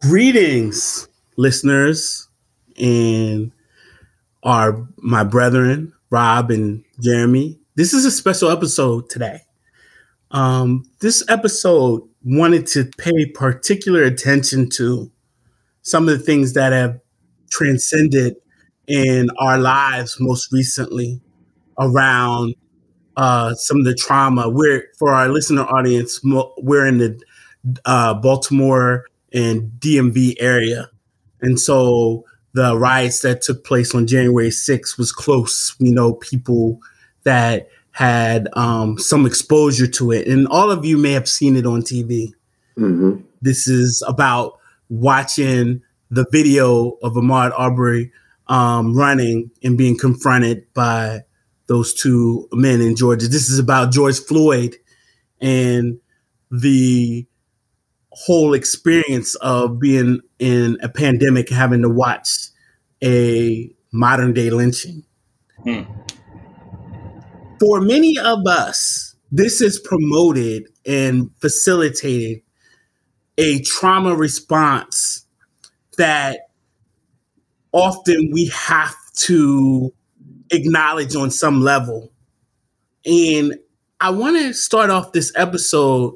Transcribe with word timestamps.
Greetings, 0.00 1.08
listeners, 1.36 2.28
and 2.80 3.50
our 4.44 4.86
my 4.98 5.24
brethren, 5.24 5.92
Rob 6.10 6.52
and 6.52 6.84
Jeremy. 7.00 7.58
This 7.74 7.92
is 7.92 8.04
a 8.04 8.12
special 8.12 8.48
episode 8.48 9.10
today. 9.10 9.40
Um, 10.30 10.88
this 11.00 11.24
episode 11.28 12.08
wanted 12.22 12.68
to 12.68 12.84
pay 12.96 13.26
particular 13.34 14.04
attention 14.04 14.70
to 14.70 15.10
some 15.82 16.08
of 16.08 16.16
the 16.16 16.24
things 16.24 16.52
that 16.52 16.72
have 16.72 17.00
transcended 17.50 18.36
in 18.86 19.30
our 19.40 19.58
lives 19.58 20.16
most 20.20 20.52
recently 20.52 21.20
around 21.76 22.54
uh, 23.16 23.52
some 23.54 23.78
of 23.78 23.84
the 23.84 23.96
trauma. 23.96 24.48
We're 24.48 24.84
for 24.96 25.12
our 25.12 25.28
listener 25.28 25.64
audience, 25.64 26.20
we're 26.22 26.86
in 26.86 26.98
the 26.98 27.20
uh, 27.84 28.14
Baltimore 28.14 29.07
and 29.32 29.70
DMV 29.78 30.36
area, 30.40 30.90
and 31.40 31.58
so 31.58 32.24
the 32.54 32.76
riots 32.76 33.20
that 33.20 33.42
took 33.42 33.64
place 33.64 33.94
on 33.94 34.06
January 34.06 34.48
6th 34.48 34.98
was 34.98 35.12
close. 35.12 35.76
We 35.78 35.90
know 35.92 36.14
people 36.14 36.80
that 37.24 37.68
had 37.92 38.48
um, 38.54 38.98
some 38.98 39.26
exposure 39.26 39.86
to 39.86 40.12
it, 40.12 40.26
and 40.26 40.46
all 40.48 40.70
of 40.70 40.84
you 40.84 40.98
may 40.98 41.12
have 41.12 41.28
seen 41.28 41.56
it 41.56 41.66
on 41.66 41.82
TV. 41.82 42.32
Mm-hmm. 42.76 43.22
This 43.42 43.66
is 43.66 44.02
about 44.06 44.58
watching 44.88 45.82
the 46.10 46.26
video 46.30 46.96
of 47.02 47.14
Ahmaud 47.14 47.52
Arbery 47.56 48.12
um, 48.48 48.96
running 48.96 49.50
and 49.62 49.76
being 49.76 49.96
confronted 49.98 50.72
by 50.74 51.20
those 51.66 51.92
two 51.92 52.48
men 52.52 52.80
in 52.80 52.96
Georgia. 52.96 53.28
This 53.28 53.50
is 53.50 53.58
about 53.58 53.92
George 53.92 54.18
Floyd 54.18 54.76
and 55.40 55.98
the 56.50 57.26
whole 58.24 58.54
experience 58.54 59.34
of 59.36 59.78
being 59.78 60.20
in 60.38 60.76
a 60.82 60.88
pandemic, 60.88 61.48
having 61.48 61.82
to 61.82 61.88
watch 61.88 62.48
a 63.02 63.70
modern 63.92 64.32
day 64.32 64.50
lynching. 64.50 65.04
Hmm. 65.62 65.82
For 67.60 67.80
many 67.80 68.18
of 68.18 68.46
us, 68.46 69.14
this 69.30 69.60
is 69.60 69.78
promoted 69.78 70.64
and 70.86 71.30
facilitated 71.40 72.42
a 73.36 73.60
trauma 73.62 74.16
response 74.16 75.24
that 75.96 76.48
often 77.72 78.30
we 78.32 78.46
have 78.46 78.94
to 79.14 79.92
acknowledge 80.50 81.14
on 81.14 81.30
some 81.30 81.60
level. 81.60 82.12
And 83.04 83.54
I 84.00 84.10
want 84.10 84.38
to 84.38 84.52
start 84.54 84.90
off 84.90 85.12
this 85.12 85.32
episode 85.36 86.14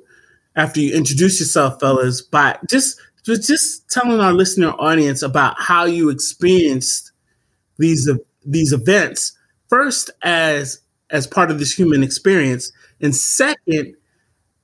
after 0.57 0.81
you 0.81 0.95
introduce 0.95 1.41
yourself, 1.41 1.81
fellas, 1.81 2.23
by 2.23 2.59
just 2.69 3.01
just 3.25 3.89
telling 3.89 4.21
our 4.21 4.33
listener 4.33 4.71
audience 4.79 5.23
about 5.23 5.55
how 5.59 5.85
you 5.85 6.11
experienced 6.11 7.13
these 7.79 8.11
these 8.45 8.73
events 8.73 9.37
first 9.69 10.11
as 10.23 10.81
as 11.11 11.27
part 11.27 11.51
of 11.51 11.59
this 11.59 11.73
human 11.73 12.03
experience, 12.03 12.73
and 13.01 13.15
second 13.15 13.95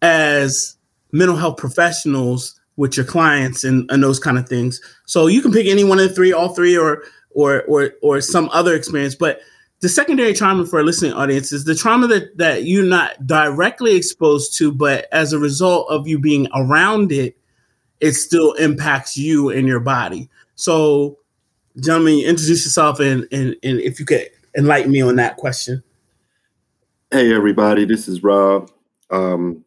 as 0.03 0.77
mental 1.13 1.37
health 1.37 1.57
professionals 1.57 2.59
with 2.77 2.97
your 2.97 3.07
clients 3.07 3.65
and, 3.65 3.91
and 3.91 4.03
those 4.03 4.21
kind 4.21 4.39
of 4.39 4.49
things. 4.49 4.81
So 5.07 5.27
you 5.27 5.43
can 5.43 5.53
pick 5.53 5.67
any 5.67 5.85
one 5.85 5.99
of 5.99 6.09
the 6.09 6.15
three, 6.15 6.33
all 6.33 6.55
three, 6.55 6.77
or 6.77 7.03
or 7.31 7.63
or 7.65 7.93
or 8.03 8.21
some 8.21 8.49
other 8.53 8.75
experience. 8.75 9.15
But 9.15 9.41
the 9.81 9.89
secondary 9.89 10.33
trauma 10.33 10.67
for 10.67 10.81
a 10.81 10.83
listening 10.83 11.13
audience 11.13 11.53
is 11.53 11.65
the 11.65 11.75
trauma 11.75 12.07
that 12.09 12.37
that 12.37 12.65
you're 12.65 12.85
not 12.85 13.27
directly 13.27 13.95
exposed 13.95 14.57
to, 14.59 14.73
but 14.73 15.07
as 15.13 15.33
a 15.33 15.39
result 15.39 15.89
of 15.91 16.09
you 16.09 16.19
being 16.19 16.49
around 16.55 17.13
it, 17.13 17.37
it 18.01 18.13
still 18.13 18.53
impacts 18.55 19.17
you 19.17 19.51
and 19.51 19.69
your 19.69 19.81
body. 19.81 20.29
So, 20.57 21.19
gentlemen, 21.79 22.19
introduce 22.19 22.65
yourself 22.65 22.99
and 22.99 23.27
and, 23.31 23.55
and 23.63 23.81
if 23.81 24.01
you 24.01 24.07
could 24.07 24.29
enlighten 24.57 24.91
me 24.91 25.01
on 25.01 25.17
that 25.17 25.37
question. 25.37 25.83
Hey 27.11 27.33
everybody, 27.33 27.85
this 27.85 28.09
is 28.09 28.23
Rob, 28.23 28.71
um, 29.11 29.65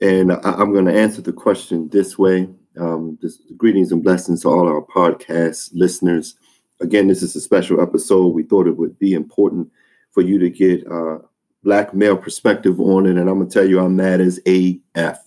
and 0.00 0.32
I, 0.32 0.60
am 0.60 0.72
going 0.72 0.86
to 0.86 0.98
answer 0.98 1.20
the 1.20 1.32
question 1.32 1.88
this 1.90 2.18
way. 2.18 2.48
Um, 2.80 3.18
this, 3.20 3.38
greetings 3.58 3.92
and 3.92 4.02
blessings 4.02 4.42
to 4.42 4.48
all 4.48 4.66
our 4.66 4.80
podcast 4.80 5.70
listeners 5.74 6.34
again, 6.82 7.08
this 7.08 7.22
is 7.22 7.34
a 7.36 7.40
special 7.40 7.80
episode. 7.80 8.28
We 8.28 8.42
thought 8.42 8.66
it 8.66 8.76
would 8.76 8.98
be 8.98 9.14
important 9.14 9.70
for 10.10 10.20
you 10.20 10.38
to 10.38 10.50
get 10.50 10.86
a 10.86 11.20
black 11.62 11.94
male 11.94 12.16
perspective 12.16 12.80
on 12.80 13.06
it. 13.06 13.16
And 13.16 13.30
I'm 13.30 13.38
gonna 13.38 13.48
tell 13.48 13.68
you, 13.68 13.80
I'm 13.80 13.96
mad 13.96 14.20
as 14.20 14.40
AF. 14.46 15.18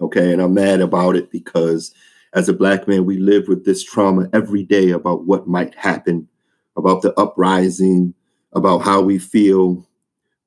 Okay, 0.00 0.32
and 0.32 0.42
I'm 0.42 0.54
mad 0.54 0.80
about 0.80 1.14
it 1.14 1.30
because 1.30 1.94
as 2.34 2.48
a 2.48 2.54
black 2.54 2.88
man, 2.88 3.04
we 3.04 3.18
live 3.18 3.46
with 3.46 3.64
this 3.64 3.84
trauma 3.84 4.28
every 4.32 4.64
day 4.64 4.90
about 4.90 5.26
what 5.26 5.46
might 5.46 5.74
happen, 5.74 6.26
about 6.76 7.02
the 7.02 7.12
uprising, 7.20 8.14
about 8.54 8.78
how 8.78 9.00
we 9.00 9.18
feel, 9.18 9.86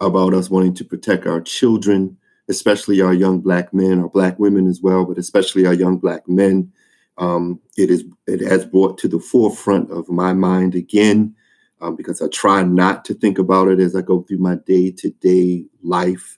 about 0.02 0.34
us 0.34 0.50
wanting 0.50 0.74
to 0.74 0.84
protect 0.84 1.26
our 1.26 1.40
children, 1.40 2.18
especially 2.50 3.02
our 3.02 3.14
young 3.14 3.40
black 3.40 3.74
men, 3.74 4.00
our 4.00 4.10
black 4.10 4.38
women 4.40 4.68
as 4.68 4.82
well, 4.82 5.06
but 5.06 5.18
especially 5.18 5.66
our 5.66 5.74
young 5.74 5.98
black 5.98 6.28
men 6.28 6.72
um, 7.18 7.60
it 7.78 7.90
is 7.90 8.04
it 8.28 8.42
has 8.42 8.66
brought 8.66 8.98
to 9.00 9.08
the 9.08 9.20
forefront 9.20 9.90
of 9.92 10.10
my 10.10 10.34
mind 10.34 10.76
again 10.76 11.36
um, 11.82 11.96
because 11.96 12.22
I 12.22 12.28
try 12.28 12.64
not 12.64 13.06
to 13.06 13.14
think 13.14 13.38
about 13.38 13.68
it 13.68 13.80
as 13.80 13.96
I 13.96 14.02
go 14.02 14.22
through 14.22 14.40
my 14.40 14.56
day 14.56 14.92
to 14.92 15.10
day 15.12 15.66
life. 15.82 16.38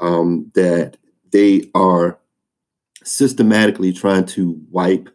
Um, 0.00 0.50
that 0.54 0.96
they 1.32 1.70
are 1.74 2.18
systematically 3.04 3.92
trying 3.92 4.26
to 4.26 4.60
wipe 4.70 5.08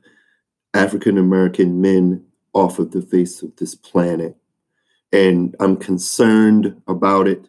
African 0.74 1.18
American 1.18 1.82
men 1.82 2.24
off 2.54 2.80
of 2.80 2.92
the 2.92 3.02
face 3.02 3.42
of 3.42 3.56
this 3.58 3.76
planet, 3.76 4.36
and 5.12 5.56
I'm 5.60 5.78
concerned 5.78 6.82
about 6.88 7.28
it. 7.28 7.48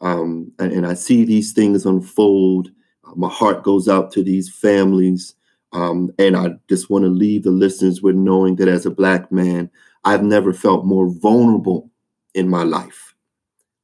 Um, 0.00 0.50
and, 0.58 0.72
and 0.72 0.86
I 0.86 0.94
see 0.94 1.24
these 1.24 1.52
things 1.52 1.86
unfold. 1.86 2.70
my 3.14 3.28
heart 3.28 3.62
goes 3.62 3.88
out 3.88 4.10
to 4.12 4.24
these 4.24 4.52
families. 4.52 5.36
Um, 5.72 6.12
and 6.18 6.36
I 6.36 6.50
just 6.68 6.90
want 6.90 7.04
to 7.04 7.08
leave 7.08 7.44
the 7.44 7.50
listeners 7.50 8.02
with 8.02 8.14
knowing 8.14 8.56
that 8.56 8.68
as 8.68 8.84
a 8.84 8.90
Black 8.90 9.32
man, 9.32 9.70
I've 10.04 10.22
never 10.22 10.52
felt 10.52 10.84
more 10.84 11.08
vulnerable 11.08 11.90
in 12.34 12.48
my 12.48 12.62
life, 12.62 13.14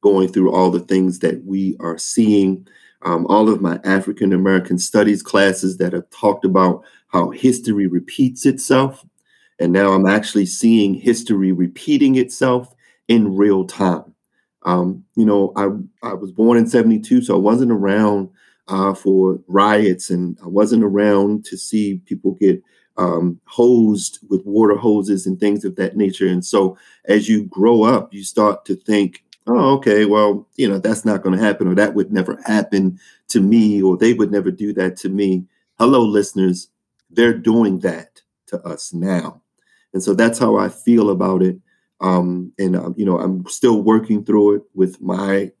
going 0.01 0.27
through 0.27 0.51
all 0.51 0.69
the 0.69 0.79
things 0.79 1.19
that 1.19 1.43
we 1.45 1.75
are 1.79 1.97
seeing. 1.97 2.67
Um, 3.03 3.25
all 3.27 3.49
of 3.49 3.61
my 3.61 3.79
African 3.85 4.33
American 4.33 4.77
studies 4.77 5.23
classes 5.23 5.77
that 5.77 5.93
have 5.93 6.09
talked 6.09 6.43
about 6.43 6.83
how 7.07 7.29
history 7.29 7.87
repeats 7.87 8.45
itself. 8.45 9.05
And 9.59 9.73
now 9.73 9.91
I'm 9.91 10.05
actually 10.05 10.45
seeing 10.45 10.93
history 10.93 11.51
repeating 11.51 12.15
itself 12.15 12.73
in 13.07 13.35
real 13.35 13.65
time. 13.65 14.13
Um, 14.63 15.03
you 15.15 15.25
know, 15.25 15.53
I, 15.55 15.69
I 16.07 16.13
was 16.13 16.31
born 16.31 16.57
in 16.57 16.67
72, 16.67 17.21
so 17.21 17.35
I 17.35 17.39
wasn't 17.39 17.71
around 17.71 18.29
uh, 18.69 18.93
for 18.93 19.39
riots, 19.47 20.09
and 20.09 20.37
I 20.43 20.47
wasn't 20.47 20.83
around 20.83 21.43
to 21.45 21.57
see 21.57 22.01
people 22.05 22.33
get 22.33 22.61
um, 22.97 23.39
hosed 23.45 24.19
with 24.29 24.45
water 24.45 24.75
hoses 24.75 25.25
and 25.25 25.39
things 25.39 25.65
of 25.65 25.75
that 25.77 25.97
nature. 25.97 26.27
And 26.27 26.45
so, 26.45 26.77
as 27.05 27.27
you 27.27 27.45
grow 27.45 27.83
up, 27.83 28.13
you 28.13 28.23
start 28.23 28.65
to 28.65 28.75
think, 28.75 29.23
"Oh, 29.47 29.75
okay, 29.75 30.05
well, 30.05 30.47
you 30.55 30.69
know, 30.69 30.77
that's 30.77 31.03
not 31.03 31.23
going 31.23 31.37
to 31.37 31.43
happen, 31.43 31.67
or 31.67 31.75
that 31.75 31.95
would 31.95 32.11
never 32.13 32.39
happen 32.45 32.99
to 33.29 33.41
me, 33.41 33.81
or 33.81 33.97
they 33.97 34.13
would 34.13 34.31
never 34.31 34.51
do 34.51 34.71
that 34.73 34.95
to 34.97 35.09
me." 35.09 35.45
Hello, 35.79 36.03
listeners, 36.03 36.69
they're 37.09 37.33
doing 37.37 37.79
that 37.79 38.21
to 38.47 38.61
us 38.67 38.93
now, 38.93 39.41
and 39.93 40.03
so 40.03 40.13
that's 40.13 40.37
how 40.37 40.57
I 40.57 40.69
feel 40.69 41.09
about 41.09 41.41
it. 41.41 41.57
Um, 42.01 42.53
and 42.59 42.75
um, 42.75 42.93
you 42.97 43.05
know, 43.05 43.19
I'm 43.19 43.45
still 43.47 43.81
working 43.81 44.23
through 44.23 44.57
it 44.57 44.61
with 44.75 45.01
my 45.01 45.51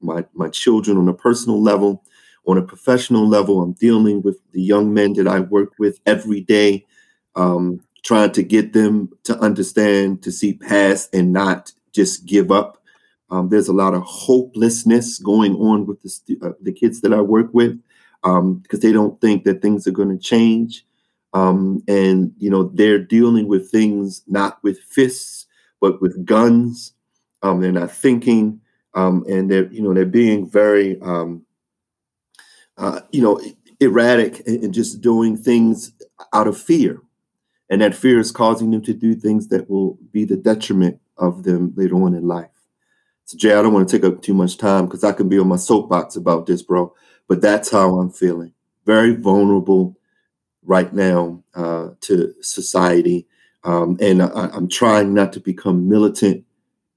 my 0.00 0.24
my 0.34 0.48
children 0.48 0.96
on 0.96 1.08
a 1.08 1.14
personal 1.14 1.60
level 1.60 2.04
on 2.46 2.58
a 2.58 2.62
professional 2.62 3.28
level, 3.28 3.62
I'm 3.62 3.72
dealing 3.72 4.22
with 4.22 4.38
the 4.52 4.62
young 4.62 4.92
men 4.92 5.12
that 5.14 5.28
I 5.28 5.40
work 5.40 5.72
with 5.78 6.00
every 6.06 6.40
day, 6.40 6.86
um, 7.36 7.80
trying 8.04 8.32
to 8.32 8.42
get 8.42 8.72
them 8.72 9.10
to 9.24 9.38
understand, 9.38 10.22
to 10.22 10.32
see 10.32 10.54
past, 10.54 11.14
and 11.14 11.32
not 11.32 11.72
just 11.92 12.26
give 12.26 12.50
up. 12.50 12.78
Um, 13.30 13.48
there's 13.48 13.68
a 13.68 13.72
lot 13.72 13.94
of 13.94 14.02
hopelessness 14.02 15.18
going 15.18 15.54
on 15.56 15.86
with 15.86 16.02
the, 16.02 16.38
uh, 16.42 16.52
the 16.60 16.72
kids 16.72 17.00
that 17.00 17.14
I 17.14 17.20
work 17.20 17.48
with 17.52 17.80
because 18.22 18.38
um, 18.38 18.62
they 18.70 18.92
don't 18.92 19.20
think 19.20 19.44
that 19.44 19.62
things 19.62 19.86
are 19.86 19.92
going 19.92 20.16
to 20.16 20.22
change. 20.22 20.84
Um, 21.32 21.82
and, 21.88 22.32
you 22.38 22.50
know, 22.50 22.64
they're 22.74 22.98
dealing 22.98 23.48
with 23.48 23.70
things 23.70 24.22
not 24.26 24.62
with 24.62 24.78
fists, 24.80 25.46
but 25.80 26.00
with 26.02 26.24
guns. 26.26 26.92
Um, 27.42 27.60
they're 27.60 27.72
not 27.72 27.90
thinking. 27.90 28.60
Um, 28.94 29.24
and 29.28 29.50
they're, 29.50 29.72
you 29.72 29.82
know, 29.82 29.94
they're 29.94 30.04
being 30.04 30.48
very 30.48 31.00
uh, 32.78 33.00
you 33.12 33.22
know, 33.22 33.40
erratic 33.80 34.46
and 34.46 34.72
just 34.74 35.00
doing 35.00 35.36
things 35.36 35.92
out 36.32 36.46
of 36.46 36.58
fear. 36.58 37.00
And 37.70 37.80
that 37.80 37.94
fear 37.94 38.18
is 38.18 38.32
causing 38.32 38.70
them 38.70 38.82
to 38.82 38.94
do 38.94 39.14
things 39.14 39.48
that 39.48 39.70
will 39.70 39.98
be 40.12 40.24
the 40.24 40.36
detriment 40.36 41.00
of 41.18 41.44
them 41.44 41.72
later 41.76 41.96
on 41.96 42.14
in 42.14 42.28
life. 42.28 42.50
So, 43.24 43.38
Jay, 43.38 43.54
I 43.54 43.62
don't 43.62 43.72
want 43.72 43.88
to 43.88 43.98
take 43.98 44.04
up 44.04 44.22
too 44.22 44.34
much 44.34 44.58
time 44.58 44.86
because 44.86 45.04
I 45.04 45.12
can 45.12 45.28
be 45.28 45.38
on 45.38 45.48
my 45.48 45.56
soapbox 45.56 46.16
about 46.16 46.46
this, 46.46 46.62
bro. 46.62 46.94
But 47.28 47.40
that's 47.40 47.70
how 47.70 47.98
I'm 47.98 48.10
feeling. 48.10 48.52
Very 48.86 49.14
vulnerable. 49.16 49.96
right 50.64 50.92
now 50.92 51.42
uh, 51.54 51.90
to 52.02 52.34
society. 52.42 53.26
Um, 53.64 53.96
and 54.00 54.22
I, 54.22 54.56
am 54.56 54.68
trying 54.68 55.14
not 55.14 55.32
to 55.34 55.40
become 55.40 55.88
militant 55.88 56.44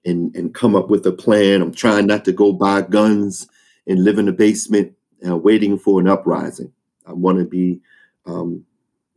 and, 0.05 0.35
and 0.35 0.53
come 0.53 0.75
up 0.75 0.89
with 0.89 1.05
a 1.07 1.11
plan. 1.11 1.61
I'm 1.61 1.73
trying 1.73 2.07
not 2.07 2.25
to 2.25 2.31
go 2.31 2.53
buy 2.53 2.81
guns 2.81 3.47
and 3.87 4.03
live 4.03 4.19
in 4.19 4.27
a 4.27 4.33
basement 4.33 4.94
uh, 5.27 5.37
waiting 5.37 5.77
for 5.77 5.99
an 5.99 6.07
uprising. 6.07 6.71
I 7.05 7.13
want 7.13 7.39
to 7.39 7.45
be 7.45 7.81
um, 8.25 8.65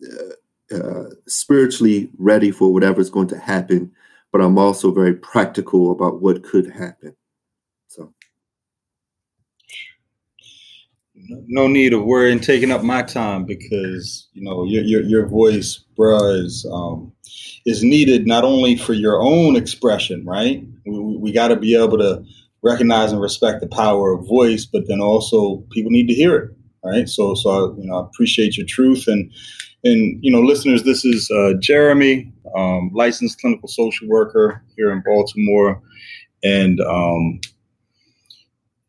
uh, 0.04 0.74
uh, 0.74 1.04
spiritually 1.26 2.10
ready 2.18 2.50
for 2.50 2.72
whatever's 2.72 3.10
going 3.10 3.28
to 3.28 3.38
happen, 3.38 3.90
but 4.32 4.40
I'm 4.40 4.58
also 4.58 4.92
very 4.92 5.14
practical 5.14 5.90
about 5.90 6.20
what 6.20 6.42
could 6.42 6.70
happen. 6.70 7.16
So 7.88 8.12
no 11.46 11.66
need 11.66 11.92
of 11.92 12.04
worrying 12.04 12.40
taking 12.40 12.70
up 12.70 12.82
my 12.82 13.02
time 13.02 13.44
because 13.44 14.28
you 14.32 14.42
know 14.42 14.64
your 14.64 14.82
your, 14.82 15.02
your 15.02 15.26
voice, 15.26 15.84
bruh, 15.98 16.44
is 16.44 16.66
um, 16.72 17.12
is 17.64 17.82
needed 17.82 18.26
not 18.26 18.44
only 18.44 18.76
for 18.76 18.92
your 18.92 19.20
own 19.20 19.56
expression, 19.56 20.24
right? 20.24 20.64
We, 20.86 21.16
we 21.16 21.32
got 21.32 21.48
to 21.48 21.56
be 21.56 21.74
able 21.74 21.98
to 21.98 22.24
recognize 22.62 23.12
and 23.12 23.20
respect 23.20 23.60
the 23.60 23.68
power 23.68 24.12
of 24.12 24.26
voice, 24.26 24.66
but 24.66 24.88
then 24.88 25.00
also 25.00 25.58
people 25.70 25.90
need 25.90 26.08
to 26.08 26.14
hear 26.14 26.36
it, 26.36 26.50
right? 26.84 27.08
So 27.08 27.34
so 27.34 27.50
I, 27.50 27.78
you 27.78 27.86
know 27.86 28.00
I 28.00 28.06
appreciate 28.06 28.56
your 28.56 28.66
truth 28.66 29.06
and 29.06 29.30
and 29.84 30.18
you 30.22 30.30
know 30.30 30.40
listeners, 30.40 30.82
this 30.82 31.04
is 31.04 31.30
uh, 31.30 31.52
Jeremy, 31.60 32.32
um, 32.56 32.90
licensed 32.92 33.40
clinical 33.40 33.68
social 33.68 34.08
worker 34.08 34.62
here 34.76 34.90
in 34.90 35.02
Baltimore, 35.04 35.80
and 36.42 36.80
um, 36.80 37.40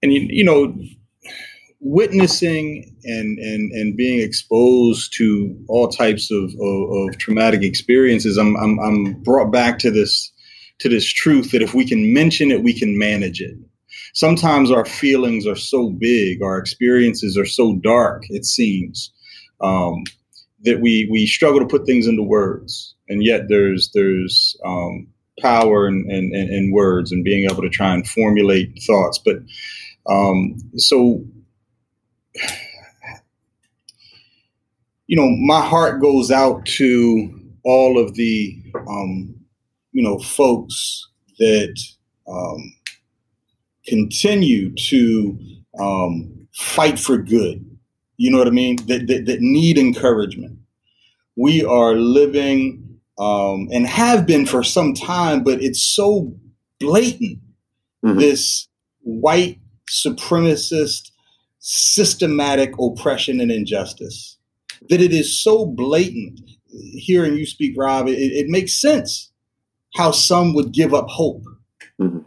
and 0.02 0.14
you, 0.14 0.22
you 0.30 0.44
know 0.44 0.76
witnessing 1.82 2.94
and 3.04 3.38
and 3.40 3.72
and 3.72 3.96
being 3.96 4.20
exposed 4.20 5.14
to 5.18 5.56
all 5.68 5.88
types 5.88 6.32
of 6.32 6.52
of, 6.60 6.92
of 6.92 7.18
traumatic 7.18 7.62
experiences, 7.62 8.38
I'm, 8.38 8.56
I'm 8.58 8.80
I'm 8.80 9.14
brought 9.24 9.52
back 9.52 9.78
to 9.80 9.92
this 9.92 10.32
to 10.80 10.90
this 10.90 11.06
truth 11.06 11.52
that 11.52 11.62
if 11.62 11.74
we 11.74 11.86
can 11.86 12.14
mention 12.14 12.52
it, 12.52 12.64
we 12.64 12.74
can 12.74 12.98
manage 12.98 13.42
it. 13.42 13.56
Sometimes 14.14 14.72
our 14.72 14.86
feelings 14.86 15.46
are 15.46 15.56
so 15.56 15.90
big, 15.90 16.42
our 16.42 16.58
experiences 16.58 17.38
are 17.38 17.46
so 17.46 17.76
dark. 17.78 18.24
It 18.30 18.46
seems 18.46 19.12
um, 19.62 20.04
that 20.64 20.82
we 20.82 21.08
we 21.12 21.26
struggle 21.28 21.60
to 21.60 21.68
put 21.68 21.86
things 21.86 22.08
into 22.08 22.24
words, 22.24 22.96
and 23.08 23.24
yet 23.24 23.50
there's 23.50 23.92
there's 23.94 24.58
um, 24.66 25.08
power 25.40 25.88
in, 25.88 26.06
in, 26.10 26.34
in, 26.34 26.72
words 26.72 27.12
and 27.12 27.24
being 27.24 27.50
able 27.50 27.62
to 27.62 27.70
try 27.70 27.94
and 27.94 28.08
formulate 28.08 28.82
thoughts. 28.86 29.20
But 29.20 29.38
um, 30.08 30.56
so 30.76 31.24
you 35.10 35.16
know, 35.16 35.28
my 35.28 35.66
heart 35.66 36.00
goes 36.00 36.30
out 36.30 36.64
to 36.68 37.36
all 37.64 38.00
of 38.00 38.14
the, 38.14 38.56
um, 38.88 39.34
you 40.00 40.06
know, 40.06 40.18
folks 40.18 41.10
that 41.40 41.78
um, 42.26 42.74
continue 43.86 44.74
to 44.76 45.38
um, 45.78 46.48
fight 46.54 46.98
for 46.98 47.18
good. 47.18 47.70
You 48.16 48.32
know 48.32 48.38
what 48.38 48.48
I 48.48 48.52
mean? 48.52 48.78
That, 48.86 49.08
that, 49.08 49.26
that 49.26 49.42
need 49.42 49.78
encouragement. 49.78 50.58
We 51.36 51.66
are 51.66 51.96
living 51.96 53.02
um, 53.20 53.68
and 53.74 53.86
have 53.88 54.26
been 54.26 54.46
for 54.46 54.64
some 54.64 54.94
time, 54.94 55.44
but 55.44 55.62
it's 55.62 55.84
so 55.84 56.34
blatant. 56.80 57.40
Mm-hmm. 58.06 58.20
This 58.20 58.70
white 59.02 59.60
supremacist 59.90 61.12
systematic 61.60 62.72
oppression 62.80 63.42
and 63.42 63.52
injustice. 63.52 64.38
That 64.88 65.02
it 65.02 65.12
is 65.12 65.44
so 65.44 65.66
blatant. 65.66 66.40
Hearing 66.94 67.36
you 67.36 67.46
speak, 67.46 67.74
Rob, 67.78 68.08
it, 68.08 68.14
it 68.14 68.48
makes 68.48 68.80
sense 68.80 69.30
how 69.96 70.12
some 70.12 70.54
would 70.54 70.72
give 70.72 70.94
up 70.94 71.08
hope, 71.10 71.44
mm-hmm. 72.00 72.20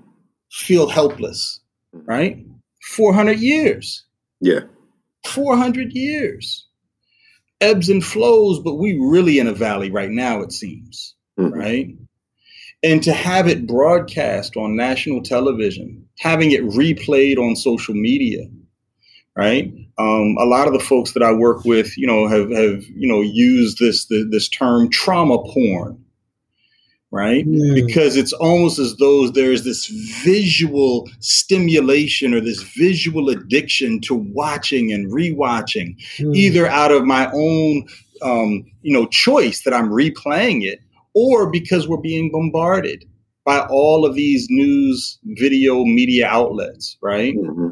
feel 0.50 0.88
helpless, 0.88 1.60
mm-hmm. 1.94 2.06
right? 2.06 2.46
400 2.82 3.38
years. 3.38 4.04
Yeah. 4.40 4.60
400 5.26 5.92
years. 5.92 6.66
Ebbs 7.60 7.88
and 7.88 8.04
flows, 8.04 8.58
but 8.58 8.74
we 8.74 8.98
really 8.98 9.38
in 9.38 9.46
a 9.46 9.52
valley 9.52 9.90
right 9.90 10.10
now, 10.10 10.40
it 10.40 10.52
seems, 10.52 11.14
mm-hmm. 11.38 11.54
right? 11.54 11.96
And 12.82 13.02
to 13.04 13.12
have 13.12 13.46
it 13.46 13.68
broadcast 13.68 14.56
on 14.56 14.74
national 14.74 15.22
television, 15.22 16.04
having 16.18 16.50
it 16.50 16.62
replayed 16.62 17.38
on 17.38 17.54
social 17.54 17.94
media, 17.94 18.44
right? 19.36 19.72
Um, 19.98 20.36
a 20.38 20.44
lot 20.44 20.66
of 20.66 20.72
the 20.72 20.80
folks 20.80 21.12
that 21.12 21.22
I 21.22 21.32
work 21.32 21.64
with, 21.64 21.96
you 21.96 22.06
know, 22.06 22.26
have 22.26 22.50
have 22.50 22.84
you 22.88 23.08
know 23.08 23.20
used 23.20 23.78
this 23.78 24.06
the, 24.06 24.26
this 24.30 24.48
term 24.48 24.90
trauma 24.90 25.38
porn, 25.38 26.02
right? 27.12 27.46
Mm. 27.46 27.74
Because 27.74 28.16
it's 28.16 28.32
almost 28.32 28.78
as 28.78 28.96
though 28.96 29.28
there's 29.28 29.62
this 29.62 29.86
visual 30.24 31.08
stimulation 31.20 32.34
or 32.34 32.40
this 32.40 32.62
visual 32.62 33.28
addiction 33.28 34.00
to 34.00 34.14
watching 34.14 34.92
and 34.92 35.12
rewatching, 35.12 35.96
mm. 36.18 36.34
either 36.34 36.66
out 36.66 36.90
of 36.90 37.04
my 37.04 37.30
own 37.32 37.86
um, 38.22 38.64
you 38.82 38.92
know 38.92 39.06
choice 39.06 39.62
that 39.62 39.74
I'm 39.74 39.90
replaying 39.90 40.64
it, 40.64 40.80
or 41.14 41.50
because 41.50 41.86
we're 41.86 41.98
being 41.98 42.32
bombarded 42.32 43.04
by 43.44 43.60
all 43.66 44.06
of 44.06 44.14
these 44.14 44.46
news 44.50 45.18
video 45.24 45.84
media 45.84 46.28
outlets, 46.28 46.96
right? 47.02 47.34
Mm-hmm. 47.34 47.70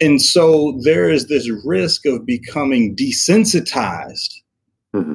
And 0.00 0.20
so 0.20 0.78
there 0.82 1.08
is 1.08 1.28
this 1.28 1.48
risk 1.64 2.04
of 2.04 2.26
becoming 2.26 2.96
desensitized 2.96 4.34
mm-hmm. 4.92 5.14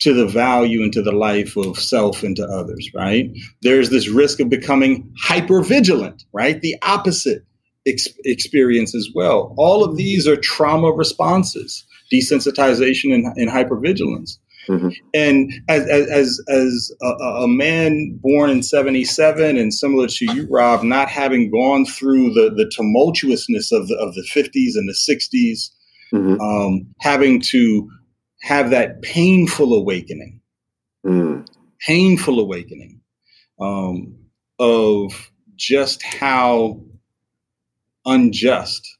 To 0.00 0.14
the 0.14 0.26
value 0.26 0.82
and 0.82 0.92
to 0.94 1.02
the 1.02 1.12
life 1.12 1.56
of 1.56 1.78
self 1.78 2.22
and 2.22 2.34
to 2.36 2.44
others, 2.44 2.90
right? 2.94 3.30
There's 3.62 3.90
this 3.90 4.08
risk 4.08 4.40
of 4.40 4.48
becoming 4.48 5.12
hyper 5.20 5.62
vigilant, 5.62 6.24
right? 6.32 6.60
The 6.60 6.76
opposite 6.82 7.44
ex- 7.86 8.08
experience 8.24 8.94
as 8.94 9.10
well. 9.14 9.54
All 9.58 9.84
of 9.84 9.96
these 9.96 10.26
are 10.26 10.36
trauma 10.36 10.90
responses, 10.90 11.84
desensitization 12.12 13.14
and, 13.14 13.26
and 13.36 13.50
hypervigilance. 13.50 14.38
Mm-hmm. 14.68 14.88
And 15.14 15.52
as 15.68 15.86
as 15.88 16.40
as 16.48 16.92
a, 17.02 17.06
a, 17.06 17.48
man 17.48 18.18
born 18.22 18.50
in 18.50 18.62
'77 18.62 19.56
and 19.56 19.72
similar 19.74 20.06
to 20.06 20.34
you, 20.34 20.46
Rob, 20.50 20.84
not 20.84 21.08
having 21.08 21.50
gone 21.50 21.86
through 21.86 22.32
the 22.34 22.50
the 22.50 22.70
tumultuousness 22.76 23.72
of 23.72 23.88
the 23.88 23.96
of 23.96 24.14
the 24.14 24.22
'50s 24.22 24.76
and 24.76 24.88
the 24.88 24.92
'60s, 24.92 25.70
mm-hmm. 26.12 26.40
um, 26.40 26.86
having 27.00 27.40
to 27.48 27.90
have 28.42 28.70
that 28.70 29.02
painful 29.02 29.74
awakening, 29.74 30.40
mm. 31.04 31.46
painful 31.80 32.40
awakening 32.40 33.00
um, 33.60 34.16
of 34.58 35.30
just 35.56 36.02
how 36.02 36.80
unjust 38.06 38.98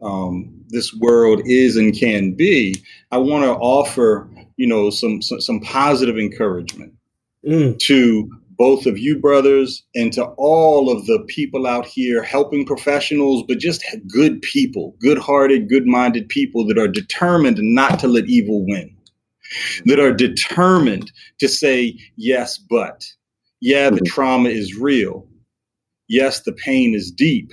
um, 0.00 0.64
this 0.68 0.92
world 0.94 1.42
is 1.44 1.76
and 1.76 1.96
can 1.96 2.32
be, 2.32 2.82
I 3.10 3.18
want 3.18 3.44
to 3.44 3.52
offer, 3.52 4.28
you 4.56 4.66
know, 4.66 4.90
some 4.90 5.22
some, 5.22 5.40
some 5.40 5.60
positive 5.60 6.18
encouragement 6.18 6.92
mm. 7.46 7.78
to 7.78 8.30
both 8.62 8.86
of 8.86 8.96
you 8.96 9.18
brothers 9.18 9.82
and 9.96 10.12
to 10.12 10.24
all 10.38 10.88
of 10.88 11.04
the 11.06 11.18
people 11.26 11.66
out 11.66 11.84
here 11.84 12.22
helping 12.22 12.64
professionals, 12.64 13.42
but 13.48 13.58
just 13.58 13.84
good 14.06 14.40
people, 14.40 14.94
good-hearted, 15.00 15.68
good-minded 15.68 16.28
people 16.28 16.64
that 16.64 16.78
are 16.78 16.86
determined 16.86 17.58
not 17.60 17.98
to 17.98 18.06
let 18.06 18.24
evil 18.26 18.64
win, 18.64 18.96
that 19.86 19.98
are 19.98 20.12
determined 20.12 21.10
to 21.40 21.48
say 21.48 21.98
yes, 22.14 22.56
but 22.56 23.04
yeah, 23.60 23.90
the 23.90 23.96
mm-hmm. 23.96 24.04
trauma 24.04 24.48
is 24.48 24.76
real. 24.76 25.26
Yes, 26.06 26.42
the 26.42 26.52
pain 26.52 26.94
is 26.94 27.10
deep, 27.10 27.50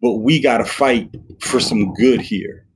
but 0.00 0.18
we 0.18 0.40
got 0.40 0.58
to 0.58 0.64
fight 0.64 1.10
for 1.40 1.58
some 1.58 1.92
good 1.94 2.20
here, 2.20 2.68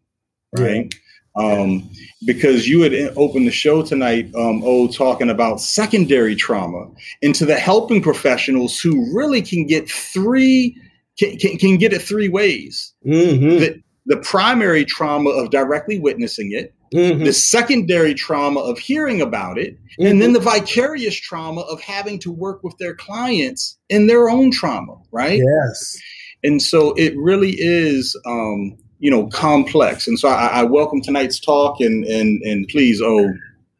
right? 0.59 0.93
Um, 1.37 1.90
because 2.25 2.66
you 2.66 2.81
had 2.81 2.95
opened 3.16 3.47
the 3.47 3.52
show 3.52 3.83
tonight, 3.83 4.35
um, 4.35 4.62
oh, 4.64 4.88
talking 4.88 5.28
about 5.28 5.61
secondary 5.61 6.35
trauma 6.35 6.88
into 7.21 7.45
the 7.45 7.57
helping 7.57 8.00
professionals 8.02 8.81
who 8.81 9.14
really 9.14 9.43
can 9.43 9.66
get 9.66 9.90
three 9.90 10.81
can, 11.19 11.37
can, 11.38 11.57
can 11.59 11.76
get 11.76 11.93
it 11.93 12.02
three 12.02 12.28
ways. 12.28 12.95
Mm-hmm. 13.07 13.59
The, 13.59 13.83
the 14.07 14.16
primary 14.19 14.85
trauma 14.85 15.31
of 15.31 15.50
directly 15.50 15.99
witnessing 15.99 16.52
it, 16.52 16.75
mm-hmm. 16.95 17.25
the 17.25 17.33
secondary 17.33 18.14
trauma 18.14 18.61
of 18.61 18.78
hearing 18.78 19.21
about 19.21 19.59
it, 19.59 19.75
mm-hmm. 19.75 20.07
and 20.07 20.23
then 20.23 20.33
the 20.33 20.40
vicarious 20.40 21.14
trauma 21.14 21.62
of 21.62 21.81
having 21.81 22.19
to 22.21 22.31
work 22.31 22.62
with 22.62 22.76
their 22.78 22.95
clients 22.95 23.78
in 23.88 24.07
their 24.07 24.28
own 24.28 24.50
trauma, 24.50 24.97
right? 25.11 25.40
Yes. 25.43 25.99
And 26.45 26.62
so 26.62 26.93
it 26.95 27.16
really 27.16 27.57
is, 27.59 28.16
um, 28.26 28.76
you 28.98 29.10
know, 29.10 29.26
complex. 29.28 30.06
And 30.06 30.18
so 30.18 30.28
I, 30.28 30.46
I, 30.46 30.62
welcome 30.64 31.02
tonight's 31.02 31.38
talk, 31.38 31.80
and 31.80 32.04
and 32.04 32.42
and 32.42 32.66
please, 32.68 33.00
oh, 33.02 33.32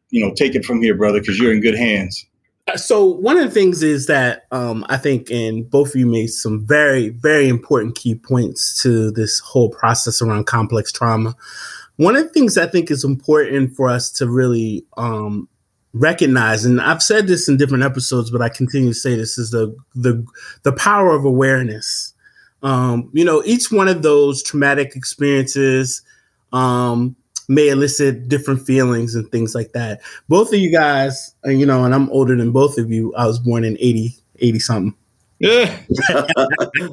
you 0.09 0.25
know, 0.25 0.33
take 0.33 0.55
it 0.55 0.65
from 0.65 0.81
here, 0.81 0.95
brother, 0.95 1.19
because 1.19 1.39
you're 1.39 1.53
in 1.53 1.61
good 1.61 1.77
hands. 1.77 2.25
Uh, 2.67 2.75
so 2.75 3.05
one 3.05 3.37
of 3.37 3.45
the 3.45 3.51
things 3.51 3.81
is 3.81 4.07
that 4.07 4.45
um, 4.51 4.85
I 4.89 4.97
think, 4.97 5.31
and 5.31 5.69
both 5.69 5.89
of 5.89 5.95
you 5.95 6.05
made 6.05 6.27
some 6.27 6.65
very, 6.65 7.09
very 7.09 7.47
important 7.47 7.95
key 7.95 8.15
points 8.15 8.81
to 8.81 9.11
this 9.11 9.39
whole 9.39 9.69
process 9.69 10.21
around 10.21 10.45
complex 10.47 10.91
trauma. 10.91 11.35
one 11.95 12.15
of 12.15 12.23
the 12.23 12.29
things 12.29 12.57
I 12.57 12.67
think 12.67 12.91
is 12.91 13.03
important 13.03 13.75
for 13.75 13.87
us 13.89 14.11
to 14.13 14.27
really 14.27 14.85
um, 14.97 15.47
recognize, 15.93 16.65
and 16.65 16.81
I've 16.81 17.01
said 17.01 17.27
this 17.27 17.47
in 17.47 17.57
different 17.57 17.83
episodes, 17.83 18.29
but 18.29 18.41
I 18.41 18.49
continue 18.49 18.89
to 18.89 18.99
say 18.99 19.15
this 19.15 19.37
is 19.37 19.51
the 19.51 19.75
the 19.95 20.25
the 20.63 20.73
power 20.73 21.15
of 21.15 21.25
awareness. 21.25 22.13
Um, 22.63 23.09
you 23.13 23.23
know, 23.23 23.43
each 23.45 23.71
one 23.71 23.87
of 23.87 24.01
those 24.01 24.41
traumatic 24.41 24.95
experiences 24.95 26.01
um, 26.53 27.15
may 27.47 27.69
elicit 27.69 28.27
different 28.27 28.65
feelings 28.65 29.15
and 29.15 29.31
things 29.31 29.55
like 29.55 29.73
that. 29.73 30.01
Both 30.27 30.53
of 30.53 30.59
you 30.59 30.71
guys, 30.71 31.35
uh, 31.45 31.51
you 31.51 31.65
know, 31.65 31.83
and 31.83 31.93
I'm 31.93 32.09
older 32.09 32.35
than 32.35 32.51
both 32.51 32.77
of 32.77 32.91
you. 32.91 33.13
I 33.15 33.25
was 33.25 33.39
born 33.39 33.63
in 33.63 33.77
80, 33.79 34.15
80 34.39 34.59
something. 34.59 34.95
Yeah. 35.39 35.79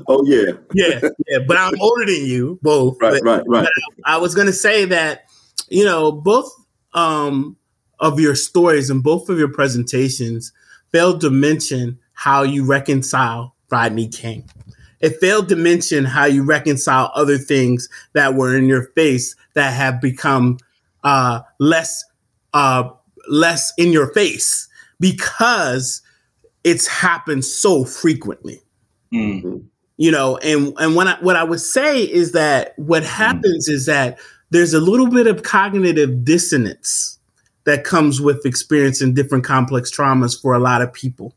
oh 0.06 0.22
yeah. 0.26 0.52
yeah, 0.74 1.00
yeah. 1.28 1.38
But 1.46 1.56
I'm 1.56 1.80
older 1.80 2.04
than 2.04 2.26
you 2.26 2.58
both. 2.62 2.98
Right, 3.00 3.22
but, 3.24 3.44
right, 3.46 3.62
right. 3.62 3.68
I 4.04 4.18
was 4.18 4.34
gonna 4.34 4.52
say 4.52 4.84
that, 4.84 5.24
you 5.70 5.84
know, 5.84 6.12
both 6.12 6.52
um 6.92 7.56
of 8.00 8.20
your 8.20 8.34
stories 8.34 8.90
and 8.90 9.02
both 9.02 9.30
of 9.30 9.38
your 9.38 9.48
presentations 9.48 10.52
failed 10.92 11.22
to 11.22 11.30
mention 11.30 11.98
how 12.12 12.42
you 12.42 12.66
reconcile 12.66 13.54
Rodney 13.70 14.08
King. 14.08 14.48
It 15.04 15.20
failed 15.20 15.50
to 15.50 15.56
mention 15.56 16.06
how 16.06 16.24
you 16.24 16.42
reconcile 16.42 17.12
other 17.14 17.36
things 17.36 17.90
that 18.14 18.36
were 18.36 18.56
in 18.56 18.64
your 18.64 18.84
face 18.94 19.36
that 19.52 19.74
have 19.74 20.00
become 20.00 20.56
uh, 21.02 21.42
less 21.60 22.02
uh, 22.54 22.88
less 23.28 23.70
in 23.76 23.92
your 23.92 24.14
face 24.14 24.66
because 24.98 26.00
it's 26.64 26.86
happened 26.86 27.44
so 27.44 27.84
frequently. 27.84 28.62
Mm-hmm. 29.12 29.58
You 29.98 30.10
know, 30.10 30.38
and 30.38 30.72
and 30.78 30.96
when 30.96 31.08
I, 31.08 31.20
what 31.20 31.36
I 31.36 31.44
would 31.44 31.60
say 31.60 32.00
is 32.02 32.32
that 32.32 32.72
what 32.78 33.04
happens 33.04 33.68
mm-hmm. 33.68 33.74
is 33.74 33.84
that 33.84 34.18
there's 34.48 34.72
a 34.72 34.80
little 34.80 35.08
bit 35.08 35.26
of 35.26 35.42
cognitive 35.42 36.24
dissonance 36.24 37.18
that 37.64 37.84
comes 37.84 38.22
with 38.22 38.46
experiencing 38.46 39.12
different 39.12 39.44
complex 39.44 39.94
traumas 39.94 40.40
for 40.40 40.54
a 40.54 40.58
lot 40.58 40.80
of 40.80 40.94
people. 40.94 41.36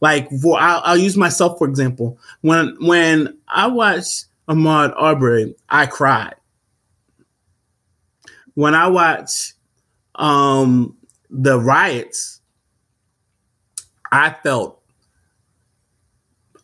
Like 0.00 0.30
for 0.42 0.58
I'll, 0.58 0.80
I'll 0.84 0.96
use 0.96 1.16
myself 1.16 1.58
for 1.58 1.68
example. 1.68 2.18
When 2.40 2.76
when 2.80 3.36
I 3.48 3.66
watched 3.66 4.26
Ahmaud 4.48 4.94
Arbery, 4.96 5.54
I 5.68 5.86
cried. 5.86 6.34
When 8.54 8.74
I 8.74 8.88
watched 8.88 9.54
um, 10.14 10.96
the 11.30 11.58
riots, 11.58 12.40
I 14.10 14.34
felt 14.42 14.82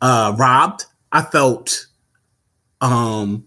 uh, 0.01 0.35
robbed. 0.39 0.87
I 1.13 1.23
felt 1.23 1.87
um, 2.81 3.45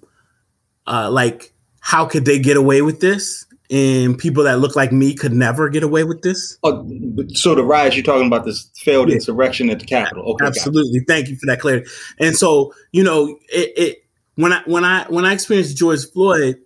uh, 0.86 1.10
like 1.12 1.54
how 1.80 2.06
could 2.06 2.26
they 2.26 2.40
get 2.40 2.58
away 2.58 2.82
with 2.82 3.00
this? 3.00 3.47
And 3.70 4.18
people 4.18 4.44
that 4.44 4.60
look 4.60 4.76
like 4.76 4.92
me 4.92 5.14
could 5.14 5.34
never 5.34 5.70
get 5.70 5.84
away 5.84 6.04
with 6.04 6.22
this. 6.22 6.58
Oh, 6.64 6.88
so 7.34 7.54
the 7.54 7.64
riots 7.64 7.96
you're 7.96 8.04
talking 8.04 8.28
about 8.28 8.46
this 8.46 8.70
failed 8.76 9.10
yeah. 9.10 9.16
insurrection 9.16 9.70
at 9.70 9.80
the 9.80 9.86
Capitol. 9.86 10.24
Okay, 10.34 10.46
absolutely. 10.46 11.02
Thank 11.02 11.28
you 11.28 11.36
for 11.36 11.46
that 11.48 11.60
clarity. 11.60 11.90
And 12.20 12.36
so 12.36 12.74
you 12.92 13.04
know, 13.04 13.38
it, 13.50 13.74
it 13.78 13.98
when 14.36 14.54
I 14.54 14.62
when 14.66 14.86
I 14.86 15.06
when 15.10 15.26
I 15.26 15.34
experienced 15.34 15.78
George 15.78 16.10
Floyd, 16.12 16.58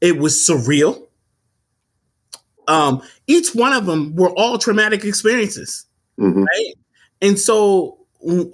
it 0.00 0.18
was 0.18 0.34
surreal. 0.34 1.06
Um, 2.66 3.02
each 3.26 3.54
one 3.54 3.72
of 3.72 3.86
them 3.86 4.16
were 4.16 4.30
all 4.30 4.58
traumatic 4.58 5.04
experiences, 5.04 5.86
mm-hmm. 6.18 6.44
right? 6.44 6.74
And 7.20 7.38
so 7.38 7.98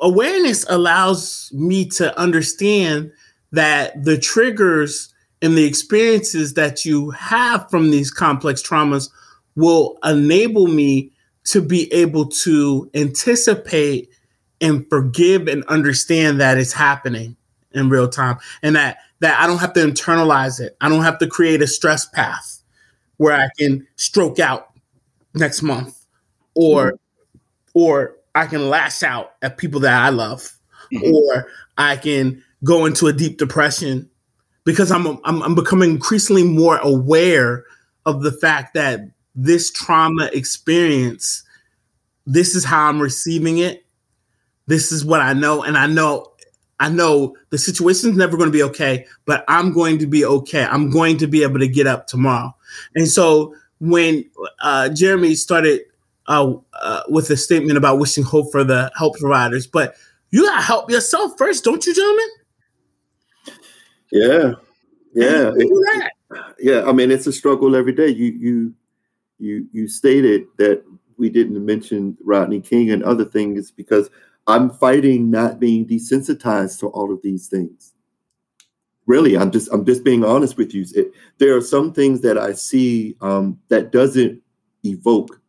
awareness 0.00 0.64
allows 0.68 1.50
me 1.54 1.86
to 1.86 2.16
understand 2.18 3.12
that 3.52 4.04
the 4.04 4.18
triggers 4.18 5.09
and 5.42 5.56
the 5.56 5.64
experiences 5.64 6.54
that 6.54 6.84
you 6.84 7.10
have 7.10 7.70
from 7.70 7.90
these 7.90 8.10
complex 8.10 8.62
traumas 8.62 9.10
will 9.56 9.98
enable 10.04 10.66
me 10.66 11.12
to 11.44 11.62
be 11.62 11.92
able 11.92 12.26
to 12.26 12.90
anticipate 12.94 14.10
and 14.60 14.88
forgive 14.90 15.48
and 15.48 15.64
understand 15.64 16.40
that 16.40 16.58
it's 16.58 16.72
happening 16.72 17.36
in 17.72 17.88
real 17.88 18.08
time 18.08 18.36
and 18.62 18.76
that 18.76 18.98
that 19.20 19.38
I 19.40 19.46
don't 19.46 19.58
have 19.58 19.74
to 19.74 19.80
internalize 19.80 20.60
it. 20.60 20.76
I 20.80 20.88
don't 20.88 21.02
have 21.02 21.18
to 21.18 21.26
create 21.26 21.62
a 21.62 21.66
stress 21.66 22.06
path 22.06 22.62
where 23.18 23.34
I 23.34 23.48
can 23.58 23.86
stroke 23.96 24.38
out 24.38 24.70
next 25.34 25.62
month 25.62 26.06
or 26.54 26.92
mm-hmm. 26.92 26.98
or 27.74 28.16
I 28.34 28.46
can 28.46 28.68
lash 28.68 29.02
out 29.02 29.34
at 29.42 29.58
people 29.58 29.80
that 29.80 30.00
I 30.00 30.08
love 30.10 30.56
mm-hmm. 30.92 31.14
or 31.14 31.48
I 31.76 31.96
can 31.96 32.42
go 32.64 32.86
into 32.86 33.06
a 33.06 33.12
deep 33.12 33.38
depression 33.38 34.09
because 34.70 34.92
I'm, 34.92 35.06
I'm 35.24 35.42
I'm 35.42 35.54
becoming 35.56 35.90
increasingly 35.90 36.44
more 36.44 36.78
aware 36.78 37.64
of 38.06 38.22
the 38.22 38.30
fact 38.30 38.74
that 38.74 39.00
this 39.34 39.70
trauma 39.70 40.30
experience, 40.32 41.42
this 42.24 42.54
is 42.54 42.64
how 42.64 42.88
I'm 42.88 43.00
receiving 43.00 43.58
it. 43.58 43.84
This 44.68 44.92
is 44.92 45.04
what 45.04 45.20
I 45.20 45.32
know, 45.32 45.64
and 45.64 45.76
I 45.76 45.88
know 45.88 46.32
I 46.78 46.88
know 46.88 47.36
the 47.50 47.58
situation's 47.58 48.16
never 48.16 48.36
going 48.36 48.48
to 48.48 48.52
be 48.52 48.62
okay, 48.62 49.06
but 49.24 49.44
I'm 49.48 49.72
going 49.72 49.98
to 49.98 50.06
be 50.06 50.24
okay. 50.24 50.64
I'm 50.64 50.88
going 50.88 51.18
to 51.18 51.26
be 51.26 51.42
able 51.42 51.58
to 51.58 51.68
get 51.68 51.88
up 51.88 52.06
tomorrow. 52.06 52.54
And 52.94 53.08
so 53.08 53.54
when 53.80 54.24
uh, 54.62 54.88
Jeremy 54.90 55.34
started 55.34 55.80
uh, 56.28 56.54
uh, 56.80 57.02
with 57.08 57.28
a 57.30 57.36
statement 57.36 57.76
about 57.76 57.98
wishing 57.98 58.22
hope 58.22 58.52
for 58.52 58.62
the 58.62 58.92
help 58.96 59.18
providers, 59.18 59.66
but 59.66 59.96
you 60.30 60.44
got 60.46 60.56
to 60.56 60.62
help 60.62 60.90
yourself 60.90 61.36
first, 61.36 61.64
don't 61.64 61.84
you, 61.84 61.92
gentlemen? 61.92 62.28
Yeah, 64.12 64.52
yeah, 65.14 65.52
it, 65.56 66.12
yeah. 66.58 66.84
I 66.84 66.92
mean, 66.92 67.10
it's 67.10 67.26
a 67.26 67.32
struggle 67.32 67.76
every 67.76 67.92
day. 67.92 68.08
You 68.08 68.26
you 68.32 68.74
you 69.38 69.66
you 69.72 69.88
stated 69.88 70.46
that 70.58 70.84
we 71.18 71.30
didn't 71.30 71.64
mention 71.64 72.16
Rodney 72.24 72.60
King 72.60 72.90
and 72.90 73.02
other 73.04 73.24
things 73.24 73.70
because 73.70 74.10
I'm 74.46 74.70
fighting 74.70 75.30
not 75.30 75.60
being 75.60 75.86
desensitized 75.86 76.80
to 76.80 76.88
all 76.88 77.12
of 77.12 77.20
these 77.22 77.48
things. 77.48 77.94
Really, 79.06 79.36
I'm 79.36 79.50
just 79.50 79.68
I'm 79.72 79.84
just 79.84 80.04
being 80.04 80.24
honest 80.24 80.56
with 80.56 80.74
you. 80.74 80.84
It, 80.94 81.12
there 81.38 81.56
are 81.56 81.60
some 81.62 81.92
things 81.92 82.20
that 82.22 82.38
I 82.38 82.52
see 82.52 83.16
um, 83.20 83.58
that 83.68 83.92
doesn't 83.92 84.40
evoke 84.84 85.40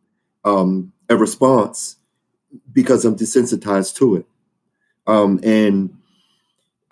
um, 0.44 0.92
a 1.08 1.16
response 1.16 1.96
because 2.72 3.04
I'm 3.04 3.16
desensitized 3.16 3.96
to 3.96 4.16
it, 4.16 4.26
um, 5.06 5.40
and 5.42 5.96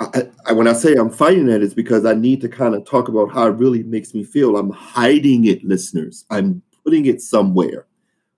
I, 0.00 0.22
I, 0.46 0.52
when 0.52 0.66
I 0.66 0.72
say 0.72 0.94
I'm 0.94 1.10
fighting 1.10 1.46
that, 1.46 1.62
it's 1.62 1.74
because 1.74 2.06
I 2.06 2.14
need 2.14 2.40
to 2.40 2.48
kind 2.48 2.74
of 2.74 2.86
talk 2.86 3.08
about 3.08 3.30
how 3.30 3.46
it 3.46 3.56
really 3.56 3.82
makes 3.82 4.14
me 4.14 4.24
feel. 4.24 4.56
I'm 4.56 4.70
hiding 4.70 5.44
it, 5.44 5.62
listeners. 5.62 6.24
I'm 6.30 6.62
putting 6.84 7.04
it 7.06 7.20
somewhere, 7.20 7.86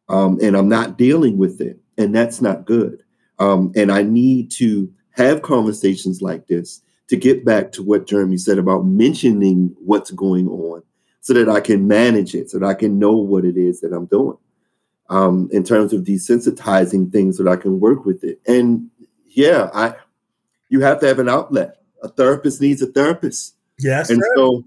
um, 0.09 0.38
and 0.42 0.57
I'm 0.57 0.69
not 0.69 0.99
dealing 0.99 1.38
with 1.38 1.61
it, 1.61 1.78
and 1.97 2.14
that's 2.14 2.40
not 2.40 2.66
good. 2.66 3.02
Um, 3.38 3.73
and 3.76 3.92
I 3.92 4.02
need 4.02 4.50
to 4.52 4.92
have 5.11 5.42
conversations 5.42 6.21
like 6.21 6.49
this 6.49 6.83
to 7.09 7.16
get 7.16 7.45
back 7.45 7.71
to 7.73 7.83
what 7.83 8.07
Jeremy 8.07 8.38
said 8.38 8.59
about 8.59 8.85
mentioning 8.85 9.75
what's 9.85 10.11
going 10.11 10.49
on, 10.49 10.83
so 11.21 11.33
that 11.35 11.49
I 11.49 11.61
can 11.61 11.87
manage 11.87 12.35
it, 12.35 12.50
so 12.50 12.59
that 12.59 12.66
I 12.66 12.75
can 12.75 12.99
know 12.99 13.14
what 13.14 13.45
it 13.45 13.57
is 13.57 13.81
that 13.83 13.92
I'm 13.92 14.07
doing. 14.07 14.37
Um, 15.11 15.49
in 15.52 15.62
terms 15.62 15.92
of 15.92 16.02
desensitizing 16.02 17.12
things, 17.12 17.37
so 17.37 17.45
that 17.45 17.50
I 17.50 17.57
can 17.57 17.78
work 17.78 18.04
with 18.04 18.25
it. 18.25 18.40
And 18.49 18.90
yeah, 19.28 19.71
I 19.73 19.95
you 20.73 20.81
have 20.81 21.00
to 21.00 21.07
have 21.07 21.19
an 21.19 21.29
outlet. 21.29 21.76
A 22.02 22.09
therapist 22.09 22.61
needs 22.61 22.81
a 22.81 22.87
therapist. 22.87 23.55
Yes. 23.79 24.09
And 24.09 24.23
so 24.35 24.64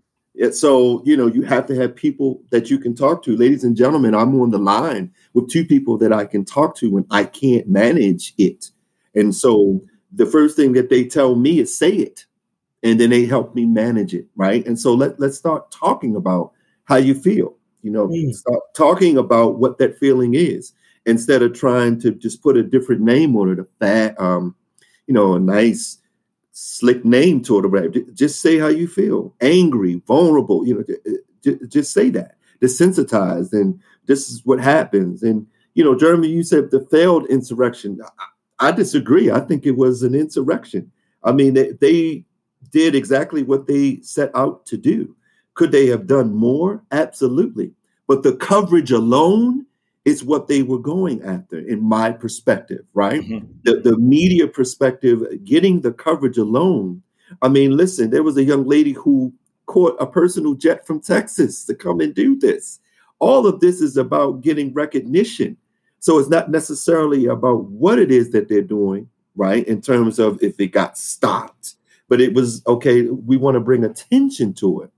so 0.51 1.01
you 1.05 1.15
know 1.15 1.27
you 1.27 1.43
have 1.43 1.65
to 1.65 1.75
have 1.75 1.95
people 1.95 2.41
that 2.49 2.69
you 2.69 2.77
can 2.77 2.93
talk 2.93 3.23
to 3.23 3.37
ladies 3.37 3.63
and 3.63 3.77
gentlemen 3.77 4.13
i'm 4.13 4.39
on 4.41 4.49
the 4.49 4.57
line 4.57 5.09
with 5.33 5.49
two 5.49 5.63
people 5.63 5.97
that 5.97 6.11
i 6.11 6.25
can 6.25 6.43
talk 6.43 6.75
to 6.75 6.91
when 6.91 7.05
i 7.09 7.23
can't 7.23 7.69
manage 7.69 8.33
it 8.37 8.69
and 9.13 9.33
so 9.33 9.81
the 10.11 10.25
first 10.25 10.57
thing 10.57 10.73
that 10.73 10.89
they 10.89 11.05
tell 11.05 11.35
me 11.35 11.59
is 11.59 11.73
say 11.75 11.89
it 11.89 12.25
and 12.83 12.99
then 12.99 13.11
they 13.11 13.25
help 13.25 13.55
me 13.55 13.65
manage 13.65 14.13
it 14.13 14.25
right 14.35 14.65
and 14.67 14.77
so 14.77 14.93
let, 14.93 15.17
let's 15.21 15.37
start 15.37 15.71
talking 15.71 16.17
about 16.17 16.51
how 16.83 16.97
you 16.97 17.15
feel 17.15 17.55
you 17.81 17.89
know 17.89 18.09
mm. 18.09 18.33
start 18.33 18.59
talking 18.75 19.17
about 19.17 19.57
what 19.57 19.77
that 19.77 19.97
feeling 19.97 20.33
is 20.33 20.73
instead 21.05 21.41
of 21.41 21.53
trying 21.53 21.97
to 21.97 22.11
just 22.11 22.43
put 22.43 22.57
a 22.57 22.63
different 22.63 23.01
name 23.01 23.37
on 23.37 23.49
it 23.49 23.59
a 23.59 23.67
fat 23.79 24.19
um, 24.19 24.53
you 25.07 25.13
know, 25.13 25.35
a 25.35 25.39
nice 25.39 25.97
slick 26.51 27.03
name 27.03 27.41
to 27.43 27.59
it. 27.59 27.67
Right? 27.67 28.13
Just 28.13 28.41
say 28.41 28.57
how 28.57 28.67
you 28.67 28.87
feel. 28.87 29.33
Angry, 29.41 30.01
vulnerable. 30.07 30.65
You 30.67 30.85
know, 31.43 31.57
just 31.67 31.93
say 31.93 32.09
that. 32.11 32.37
Desensitized, 32.61 33.53
and 33.53 33.79
this 34.05 34.29
is 34.29 34.45
what 34.45 34.59
happens. 34.59 35.23
And 35.23 35.45
you 35.73 35.83
know, 35.83 35.95
Jeremy, 35.95 36.29
you 36.29 36.43
said 36.43 36.71
the 36.71 36.85
failed 36.89 37.25
insurrection. 37.27 37.99
I, 38.19 38.69
I 38.69 38.71
disagree. 38.71 39.29
I 39.29 39.41
think 39.41 39.65
it 39.65 39.77
was 39.77 40.03
an 40.03 40.15
insurrection. 40.15 40.91
I 41.23 41.33
mean, 41.33 41.53
they, 41.55 41.71
they 41.71 42.25
did 42.71 42.95
exactly 42.95 43.43
what 43.43 43.67
they 43.67 43.99
set 44.01 44.31
out 44.35 44.65
to 44.67 44.77
do. 44.77 45.15
Could 45.55 45.71
they 45.71 45.87
have 45.87 46.07
done 46.07 46.33
more? 46.33 46.83
Absolutely. 46.91 47.71
But 48.07 48.23
the 48.23 48.35
coverage 48.35 48.91
alone 48.91 49.65
is 50.05 50.23
what 50.23 50.47
they 50.47 50.61
were 50.61 50.79
going 50.79 51.21
after, 51.23 51.57
in 51.57 51.81
my 51.81 52.11
perspective, 52.11 52.85
right? 52.93 53.21
Mm-hmm. 53.21 53.47
The, 53.63 53.81
the 53.81 53.97
media 53.97 54.47
perspective, 54.47 55.23
getting 55.43 55.81
the 55.81 55.91
coverage 55.91 56.37
alone. 56.37 57.01
I 57.41 57.49
mean, 57.49 57.75
listen, 57.75 58.11
there 58.11 58.23
was 58.23 58.37
a 58.37 58.43
young 58.43 58.67
lady 58.67 58.91
who 58.93 59.33
caught 59.65 59.97
a 59.99 60.05
personal 60.05 60.53
jet 60.53 60.85
from 60.85 61.01
Texas 61.01 61.65
to 61.65 61.73
come 61.73 61.99
and 61.99 62.13
do 62.13 62.37
this. 62.37 62.79
All 63.17 63.47
of 63.47 63.59
this 63.61 63.81
is 63.81 63.97
about 63.97 64.41
getting 64.41 64.73
recognition. 64.73 65.57
So 65.99 66.19
it's 66.19 66.29
not 66.29 66.51
necessarily 66.51 67.25
about 67.25 67.63
what 67.65 67.97
it 67.97 68.11
is 68.11 68.29
that 68.31 68.47
they're 68.47 68.61
doing, 68.61 69.09
right? 69.35 69.67
In 69.67 69.81
terms 69.81 70.19
of 70.19 70.37
if 70.43 70.59
it 70.59 70.67
got 70.67 70.99
stopped, 70.99 71.75
but 72.09 72.21
it 72.21 72.35
was 72.35 72.61
okay, 72.67 73.03
we 73.03 73.37
want 73.37 73.55
to 73.55 73.59
bring 73.59 73.83
attention 73.83 74.53
to 74.55 74.81
it. 74.81 74.91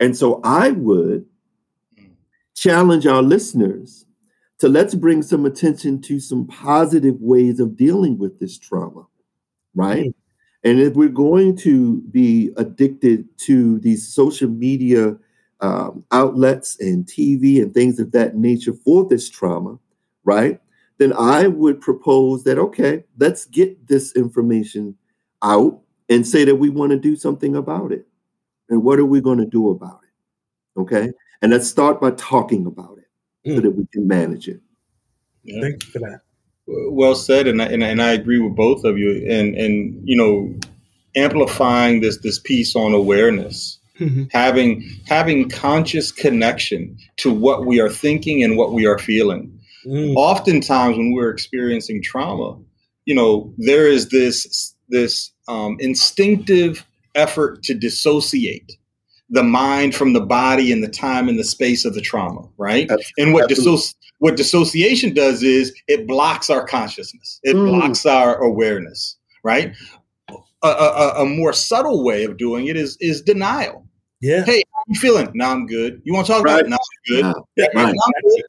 And 0.00 0.16
so 0.16 0.40
I 0.42 0.72
would 0.72 1.26
challenge 2.54 3.06
our 3.06 3.22
listeners 3.22 4.04
to 4.58 4.68
let's 4.68 4.94
bring 4.94 5.22
some 5.22 5.46
attention 5.46 6.00
to 6.02 6.18
some 6.18 6.46
positive 6.46 7.16
ways 7.20 7.60
of 7.60 7.76
dealing 7.76 8.18
with 8.18 8.38
this 8.40 8.58
trauma, 8.58 9.06
right? 9.74 10.06
Mm-hmm. 10.06 10.68
And 10.68 10.80
if 10.80 10.94
we're 10.94 11.08
going 11.08 11.56
to 11.58 12.00
be 12.10 12.50
addicted 12.56 13.26
to 13.38 13.78
these 13.78 14.12
social 14.12 14.48
media 14.48 15.16
um, 15.60 16.04
outlets 16.10 16.78
and 16.80 17.06
TV 17.06 17.62
and 17.62 17.72
things 17.72 18.00
of 18.00 18.10
that 18.12 18.36
nature 18.36 18.72
for 18.72 19.08
this 19.08 19.30
trauma, 19.30 19.78
right? 20.24 20.60
Then 20.98 21.12
I 21.12 21.46
would 21.46 21.80
propose 21.80 22.42
that, 22.44 22.58
okay, 22.58 23.04
let's 23.18 23.46
get 23.46 23.86
this 23.86 24.14
information 24.16 24.96
out 25.42 25.80
and 26.08 26.26
say 26.26 26.44
that 26.44 26.56
we 26.56 26.70
want 26.70 26.90
to 26.90 26.98
do 26.98 27.14
something 27.14 27.54
about 27.54 27.92
it. 27.92 28.06
And 28.68 28.82
what 28.82 28.98
are 28.98 29.06
we 29.06 29.20
going 29.20 29.38
to 29.38 29.46
do 29.46 29.70
about 29.70 30.00
it? 30.02 30.80
Okay. 30.80 31.12
And 31.40 31.52
let's 31.52 31.68
start 31.68 32.00
by 32.00 32.10
talking 32.12 32.66
about 32.66 32.98
it 32.98 33.07
mm. 33.46 33.56
so 33.56 33.60
that 33.60 33.70
we 33.70 33.86
can 33.92 34.06
manage 34.06 34.48
it. 34.48 34.60
Yeah. 35.44 35.62
Thank 35.62 35.84
you 35.84 35.92
for 35.92 35.98
that. 36.00 36.20
Well 36.66 37.14
said, 37.14 37.46
and 37.46 37.62
I, 37.62 37.66
and, 37.66 37.82
and 37.82 38.02
I 38.02 38.12
agree 38.12 38.38
with 38.38 38.54
both 38.54 38.84
of 38.84 38.98
you. 38.98 39.26
And 39.28 39.54
and 39.54 40.00
you 40.04 40.16
know, 40.16 40.54
amplifying 41.16 42.00
this 42.00 42.18
this 42.18 42.38
piece 42.38 42.76
on 42.76 42.92
awareness, 42.92 43.78
mm-hmm. 43.98 44.24
having 44.30 44.82
having 45.06 45.48
conscious 45.48 46.12
connection 46.12 46.96
to 47.18 47.32
what 47.32 47.64
we 47.64 47.80
are 47.80 47.88
thinking 47.88 48.42
and 48.42 48.56
what 48.56 48.72
we 48.72 48.86
are 48.86 48.98
feeling. 48.98 49.58
Mm. 49.86 50.14
Oftentimes, 50.16 50.98
when 50.98 51.12
we're 51.12 51.30
experiencing 51.30 52.02
trauma, 52.02 52.58
you 53.06 53.14
know, 53.14 53.54
there 53.56 53.88
is 53.88 54.10
this 54.10 54.74
this 54.90 55.30
um, 55.48 55.76
instinctive 55.80 56.84
effort 57.14 57.62
to 57.62 57.74
dissociate 57.74 58.76
the 59.30 59.42
mind 59.42 59.94
from 59.94 60.12
the 60.12 60.20
body 60.20 60.72
and 60.72 60.82
the 60.82 60.88
time 60.88 61.28
and 61.28 61.38
the 61.38 61.44
space 61.44 61.84
of 61.84 61.94
the 61.94 62.00
trauma, 62.00 62.48
right? 62.56 62.90
And 63.18 63.32
what 63.32 63.50
disso- 63.50 63.94
what 64.18 64.36
dissociation 64.36 65.14
does 65.14 65.42
is 65.42 65.72
it 65.86 66.06
blocks 66.06 66.50
our 66.50 66.66
consciousness, 66.66 67.40
it 67.42 67.54
mm. 67.54 67.66
blocks 67.66 68.06
our 68.06 68.36
awareness, 68.36 69.16
right? 69.44 69.74
A, 70.62 70.68
a, 70.68 71.22
a, 71.22 71.24
more 71.24 71.52
subtle 71.52 72.02
way 72.02 72.24
of 72.24 72.36
doing 72.36 72.66
it 72.66 72.76
is 72.76 72.96
is 73.00 73.22
denial. 73.22 73.86
Yeah. 74.20 74.44
Hey, 74.44 74.62
how 74.74 74.82
you 74.88 74.98
feeling? 74.98 75.30
Now 75.34 75.52
I'm 75.52 75.66
good. 75.66 76.02
You 76.04 76.12
want 76.12 76.26
to 76.26 76.32
talk 76.32 76.44
right. 76.44 76.54
about 76.54 76.66
it? 76.66 76.68
Now 76.70 76.76
I'm 76.76 77.14
good. 77.14 77.42
Yeah, 77.56 77.66
right. 77.74 77.86
I'm 77.86 78.22
good. 78.22 78.42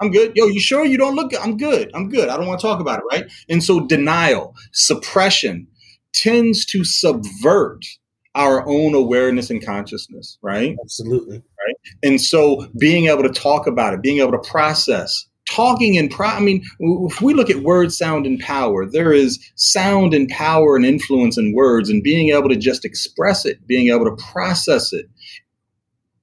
I'm 0.00 0.10
good. 0.10 0.32
Yo, 0.36 0.46
you 0.46 0.60
sure 0.60 0.84
you 0.84 0.98
don't 0.98 1.14
look 1.14 1.30
good? 1.30 1.40
I'm 1.40 1.56
good. 1.56 1.90
I'm 1.94 2.10
good. 2.10 2.28
I 2.28 2.36
don't 2.36 2.46
want 2.46 2.60
to 2.60 2.66
talk 2.66 2.80
about 2.80 2.98
it, 2.98 3.04
right? 3.10 3.30
And 3.48 3.64
so 3.64 3.80
denial, 3.80 4.54
suppression 4.72 5.66
tends 6.12 6.66
to 6.66 6.84
subvert 6.84 7.86
our 8.34 8.66
own 8.68 8.94
awareness 8.94 9.50
and 9.50 9.64
consciousness, 9.64 10.38
right? 10.42 10.76
Absolutely. 10.82 11.36
Right. 11.36 11.76
And 12.02 12.20
so 12.20 12.66
being 12.78 13.06
able 13.06 13.22
to 13.22 13.28
talk 13.28 13.66
about 13.66 13.94
it, 13.94 14.02
being 14.02 14.18
able 14.18 14.32
to 14.32 14.50
process, 14.50 15.26
talking 15.46 15.94
in 15.94 16.08
pro 16.08 16.28
I 16.28 16.40
mean, 16.40 16.64
if 16.80 17.20
we 17.20 17.34
look 17.34 17.50
at 17.50 17.58
word, 17.58 17.92
sound, 17.92 18.26
and 18.26 18.40
power, 18.40 18.86
there 18.86 19.12
is 19.12 19.38
sound 19.54 20.14
and 20.14 20.28
power 20.28 20.76
and 20.76 20.84
influence 20.84 21.38
in 21.38 21.54
words, 21.54 21.88
and 21.88 22.02
being 22.02 22.30
able 22.30 22.48
to 22.48 22.56
just 22.56 22.84
express 22.84 23.44
it, 23.44 23.64
being 23.66 23.88
able 23.88 24.04
to 24.04 24.22
process 24.32 24.92
it 24.92 25.06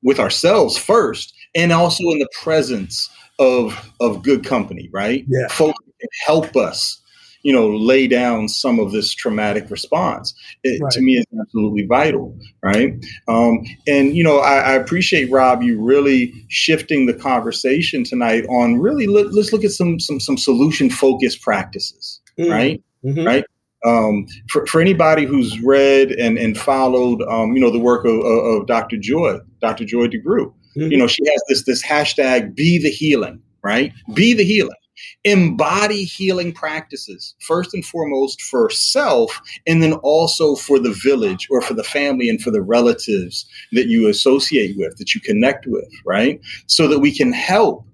with 0.03 0.19
ourselves 0.19 0.77
first, 0.77 1.33
and 1.55 1.71
also 1.71 2.03
in 2.09 2.19
the 2.19 2.29
presence 2.41 3.09
of 3.39 3.91
of 3.99 4.23
good 4.23 4.45
company, 4.45 4.89
right? 4.91 5.23
Yeah. 5.27 5.47
Folks 5.47 5.79
help 6.25 6.55
us 6.55 7.00
you 7.43 7.53
know, 7.53 7.69
lay 7.69 8.07
down 8.07 8.47
some 8.47 8.79
of 8.79 8.91
this 8.91 9.13
traumatic 9.13 9.69
response. 9.69 10.33
It, 10.63 10.81
right. 10.81 10.91
To 10.93 11.01
me, 11.01 11.17
is 11.17 11.25
absolutely 11.39 11.85
vital, 11.85 12.37
right? 12.63 12.93
Um, 13.27 13.65
and 13.87 14.15
you 14.15 14.23
know, 14.23 14.39
I, 14.39 14.57
I, 14.59 14.73
appreciate 14.73 15.31
Rob 15.31 15.63
you 15.63 15.81
really 15.81 16.33
shifting 16.49 17.05
the 17.05 17.13
conversation 17.13 18.03
tonight 18.03 18.45
on 18.47 18.77
really 18.79 19.07
let, 19.07 19.27
us 19.27 19.51
look 19.51 19.63
at 19.63 19.71
some 19.71 19.99
some 19.99 20.19
some 20.19 20.37
solution 20.37 20.89
focused 20.89 21.41
practices, 21.41 22.21
mm-hmm. 22.39 22.51
right? 22.51 22.83
Mm-hmm. 23.03 23.25
Right. 23.25 23.45
Um, 23.83 24.27
for, 24.47 24.63
for 24.67 24.79
anybody 24.79 25.25
who's 25.25 25.59
read 25.61 26.11
and, 26.11 26.37
and 26.37 26.55
followed, 26.55 27.23
um, 27.23 27.55
you 27.55 27.59
know, 27.59 27.71
the 27.71 27.79
work 27.79 28.05
of, 28.05 28.13
of, 28.13 28.61
of 28.61 28.67
Dr. 28.67 28.95
Joy, 28.97 29.39
Dr. 29.59 29.85
Joy 29.85 30.05
DeGruy, 30.05 30.53
mm-hmm. 30.77 30.91
you 30.91 30.97
know, 30.97 31.07
she 31.07 31.23
has 31.27 31.41
this 31.47 31.65
this 31.65 31.83
hashtag 31.83 32.55
"Be 32.55 32.77
the 32.77 32.91
Healing," 32.91 33.41
right? 33.63 33.91
Be 34.13 34.33
the 34.33 34.43
Healing 34.43 34.75
embody 35.23 36.03
healing 36.03 36.53
practices 36.53 37.35
first 37.39 37.73
and 37.73 37.85
foremost 37.85 38.41
for 38.41 38.69
self 38.69 39.41
and 39.67 39.81
then 39.81 39.93
also 40.03 40.55
for 40.55 40.79
the 40.79 40.93
village 41.03 41.47
or 41.49 41.61
for 41.61 41.73
the 41.73 41.83
family 41.83 42.29
and 42.29 42.41
for 42.41 42.51
the 42.51 42.61
relatives 42.61 43.45
that 43.71 43.87
you 43.87 44.07
associate 44.07 44.75
with 44.77 44.97
that 44.97 45.13
you 45.13 45.21
connect 45.21 45.65
with 45.67 45.89
right? 46.05 46.39
So 46.67 46.87
that 46.87 46.99
we 46.99 47.15
can 47.15 47.33
help 47.33 47.85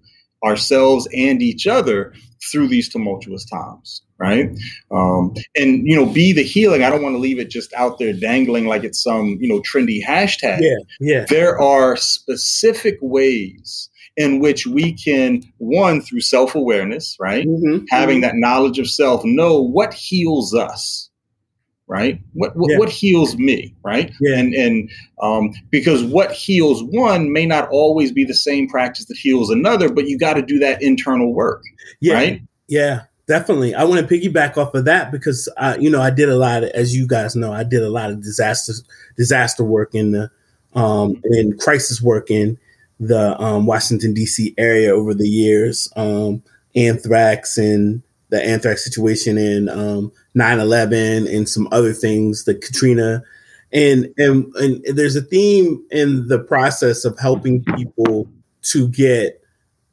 ourselves 0.43 1.07
and 1.15 1.41
each 1.41 1.67
other 1.67 2.13
through 2.51 2.67
these 2.67 2.89
tumultuous 2.89 3.45
times 3.45 4.01
right? 4.19 4.49
Um, 4.91 5.33
and 5.55 5.87
you 5.87 5.95
know 5.95 6.05
be 6.05 6.33
the 6.33 6.43
healing. 6.43 6.83
I 6.83 6.89
don't 6.89 7.03
want 7.03 7.13
to 7.13 7.19
leave 7.19 7.39
it 7.39 7.49
just 7.49 7.73
out 7.73 7.99
there 7.99 8.13
dangling 8.13 8.65
like 8.65 8.83
it's 8.83 9.01
some 9.01 9.37
you 9.39 9.47
know 9.47 9.61
trendy 9.61 10.03
hashtag. 10.03 10.59
Yeah 10.61 10.77
yeah. 10.99 11.25
There 11.29 11.59
are 11.61 11.95
specific 11.95 12.97
ways 13.01 13.89
in 14.17 14.39
which 14.39 14.65
we 14.65 14.93
can, 14.93 15.43
one, 15.59 16.01
through 16.01 16.21
self 16.21 16.55
awareness, 16.55 17.15
right? 17.19 17.47
Mm-hmm. 17.47 17.85
Having 17.89 18.17
mm-hmm. 18.17 18.21
that 18.23 18.35
knowledge 18.35 18.79
of 18.79 18.89
self, 18.89 19.23
know 19.23 19.61
what 19.61 19.93
heals 19.93 20.53
us, 20.53 21.09
right? 21.85 22.19
What 22.33 22.55
what, 22.55 22.71
yeah. 22.71 22.79
what 22.79 22.89
heals 22.89 23.37
me, 23.37 23.75
right? 23.83 24.11
Yeah. 24.19 24.37
And 24.37 24.53
and 24.53 24.89
um, 25.21 25.53
because 25.69 26.03
what 26.03 26.31
heals 26.31 26.83
one 26.83 27.31
may 27.31 27.45
not 27.45 27.69
always 27.69 28.11
be 28.11 28.25
the 28.25 28.33
same 28.33 28.67
practice 28.67 29.05
that 29.05 29.17
heals 29.17 29.51
another, 29.51 29.87
but 29.89 30.07
you 30.07 30.17
got 30.17 30.33
to 30.33 30.41
do 30.41 30.57
that 30.59 30.81
internal 30.81 31.33
work, 31.33 31.63
yeah. 32.01 32.13
right? 32.13 32.41
Yeah. 32.67 33.03
Definitely, 33.27 33.75
I 33.75 33.83
want 33.83 34.07
to 34.07 34.07
piggyback 34.07 34.55
off 34.55 34.73
of 34.73 34.85
that 34.85 35.11
because 35.11 35.49
I, 35.57 35.75
you 35.75 35.89
know, 35.89 36.01
I 36.01 36.11
did 36.11 36.29
a 36.29 36.37
lot 36.37 36.63
of, 36.63 36.69
as 36.69 36.95
you 36.95 37.05
guys 37.05 37.35
know, 37.35 37.51
I 37.51 37.63
did 37.63 37.83
a 37.83 37.89
lot 37.89 38.09
of 38.09 38.23
disaster 38.23 38.71
disaster 39.17 39.65
work 39.65 39.93
in 39.93 40.11
the 40.11 40.31
um, 40.73 41.21
in 41.25 41.57
crisis 41.57 42.01
work 42.01 42.31
in 42.31 42.57
the 42.99 43.39
um, 43.41 43.65
Washington 43.65 44.13
D.C. 44.13 44.53
area 44.57 44.93
over 44.93 45.13
the 45.13 45.27
years, 45.27 45.91
um, 45.95 46.41
anthrax 46.75 47.57
and 47.57 48.01
the 48.29 48.43
anthrax 48.43 48.83
situation 48.83 49.37
and 49.37 49.69
um, 49.69 50.11
9/11 50.35 51.33
and 51.33 51.47
some 51.47 51.67
other 51.71 51.93
things, 51.93 52.45
the 52.45 52.55
Katrina, 52.55 53.23
and 53.71 54.13
and 54.17 54.53
and 54.55 54.83
there's 54.95 55.15
a 55.15 55.21
theme 55.21 55.85
in 55.91 56.27
the 56.27 56.39
process 56.39 57.05
of 57.05 57.17
helping 57.19 57.63
people 57.63 58.27
to 58.63 58.87
get 58.89 59.41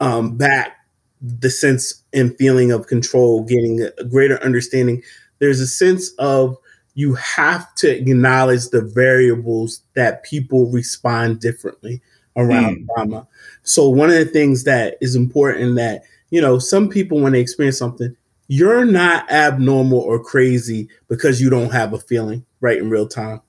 um, 0.00 0.36
back 0.36 0.78
the 1.20 1.50
sense 1.50 2.02
and 2.12 2.36
feeling 2.36 2.70
of 2.70 2.86
control, 2.86 3.42
getting 3.44 3.88
a 3.98 4.04
greater 4.04 4.42
understanding. 4.42 5.02
There's 5.38 5.60
a 5.60 5.66
sense 5.66 6.10
of 6.18 6.56
you 6.94 7.14
have 7.14 7.74
to 7.76 7.90
acknowledge 7.90 8.68
the 8.68 8.82
variables 8.82 9.82
that 9.94 10.22
people 10.22 10.70
respond 10.70 11.40
differently 11.40 12.00
around 12.36 12.76
mm. 12.76 12.86
trauma. 12.94 13.26
So 13.62 13.88
one 13.88 14.10
of 14.10 14.16
the 14.16 14.24
things 14.24 14.64
that 14.64 14.96
is 15.00 15.14
important 15.14 15.76
that, 15.76 16.02
you 16.30 16.40
know, 16.40 16.58
some 16.58 16.88
people 16.88 17.20
when 17.20 17.32
they 17.32 17.40
experience 17.40 17.78
something, 17.78 18.16
you're 18.48 18.84
not 18.84 19.30
abnormal 19.30 19.98
or 19.98 20.22
crazy 20.22 20.88
because 21.08 21.40
you 21.40 21.48
don't 21.48 21.72
have 21.72 21.92
a 21.92 21.98
feeling 21.98 22.44
right 22.60 22.78
in 22.78 22.90
real 22.90 23.08
time. 23.08 23.40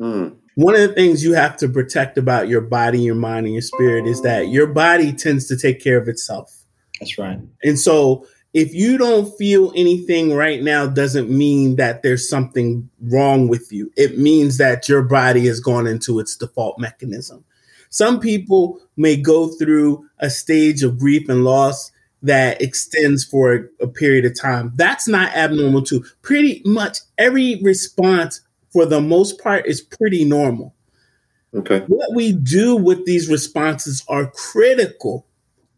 Mm. 0.00 0.36
One 0.56 0.74
of 0.74 0.80
the 0.80 0.94
things 0.94 1.24
you 1.24 1.34
have 1.34 1.56
to 1.58 1.68
protect 1.68 2.16
about 2.16 2.48
your 2.48 2.60
body, 2.60 3.00
your 3.00 3.16
mind, 3.16 3.46
and 3.46 3.54
your 3.54 3.62
spirit 3.62 4.06
is 4.06 4.22
that 4.22 4.48
your 4.48 4.68
body 4.68 5.12
tends 5.12 5.48
to 5.48 5.56
take 5.56 5.82
care 5.82 5.98
of 5.98 6.08
itself. 6.08 6.64
That's 7.00 7.18
right. 7.18 7.40
And 7.64 7.78
so 7.78 8.26
if 8.54 8.72
you 8.72 8.96
don't 8.96 9.36
feel 9.36 9.72
anything 9.74 10.32
right 10.32 10.62
now 10.62 10.86
doesn't 10.86 11.28
mean 11.28 11.74
that 11.76 12.02
there's 12.02 12.28
something 12.28 12.88
wrong 13.02 13.48
with 13.48 13.72
you. 13.72 13.90
It 13.96 14.16
means 14.16 14.58
that 14.58 14.88
your 14.88 15.02
body 15.02 15.46
has 15.46 15.58
gone 15.58 15.88
into 15.88 16.20
its 16.20 16.36
default 16.36 16.78
mechanism. 16.78 17.44
Some 17.94 18.18
people 18.18 18.80
may 18.96 19.16
go 19.16 19.46
through 19.46 20.04
a 20.18 20.28
stage 20.28 20.82
of 20.82 20.98
grief 20.98 21.28
and 21.28 21.44
loss 21.44 21.92
that 22.22 22.60
extends 22.60 23.22
for 23.22 23.54
a, 23.54 23.84
a 23.84 23.86
period 23.86 24.24
of 24.24 24.36
time. 24.36 24.72
That's 24.74 25.06
not 25.06 25.32
abnormal, 25.36 25.82
too. 25.82 26.04
Pretty 26.20 26.60
much 26.64 26.98
every 27.18 27.60
response, 27.62 28.40
for 28.72 28.84
the 28.84 29.00
most 29.00 29.40
part, 29.40 29.66
is 29.66 29.80
pretty 29.80 30.24
normal. 30.24 30.74
Okay. 31.54 31.84
What 31.86 32.14
we 32.14 32.32
do 32.32 32.74
with 32.74 33.06
these 33.06 33.28
responses 33.28 34.02
are 34.08 34.26
critical, 34.32 35.28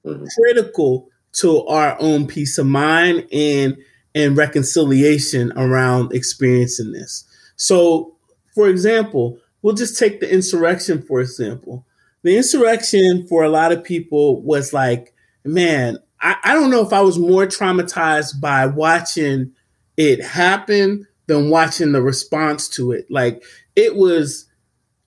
mm-hmm. 0.03 0.25
critical 0.41 1.11
to 1.33 1.67
our 1.67 2.01
own 2.01 2.27
peace 2.27 2.57
of 2.57 2.65
mind 2.67 3.29
and 3.31 3.77
and 4.15 4.39
reconciliation 4.39 5.53
around 5.57 6.15
experiencing 6.15 6.93
this. 6.93 7.25
So, 7.57 8.17
for 8.55 8.71
example, 8.71 9.39
we'll 9.61 9.75
just 9.75 9.99
take 9.99 10.21
the 10.21 10.33
insurrection 10.33 11.03
for 11.03 11.21
example. 11.21 11.85
The 12.23 12.37
insurrection 12.37 13.27
for 13.29 13.45
a 13.45 13.49
lot 13.49 13.73
of 13.73 13.85
people 13.85 14.43
was 14.43 14.73
like, 14.73 15.15
man, 15.45 15.99
I, 16.21 16.37
I 16.45 16.55
don't 16.55 16.71
know 16.71 16.85
if 16.85 16.93
I 16.93 17.01
was 17.01 17.19
more 17.19 17.47
traumatized 17.47 18.41
by 18.41 18.67
watching 18.67 19.53
it 19.97 20.23
happen 20.23 21.07
than 21.27 21.51
watching 21.51 21.93
the 21.93 22.03
response 22.03 22.69
to 22.71 22.93
it. 22.93 23.07
Like 23.11 23.43
it 23.75 23.97
was 23.97 24.47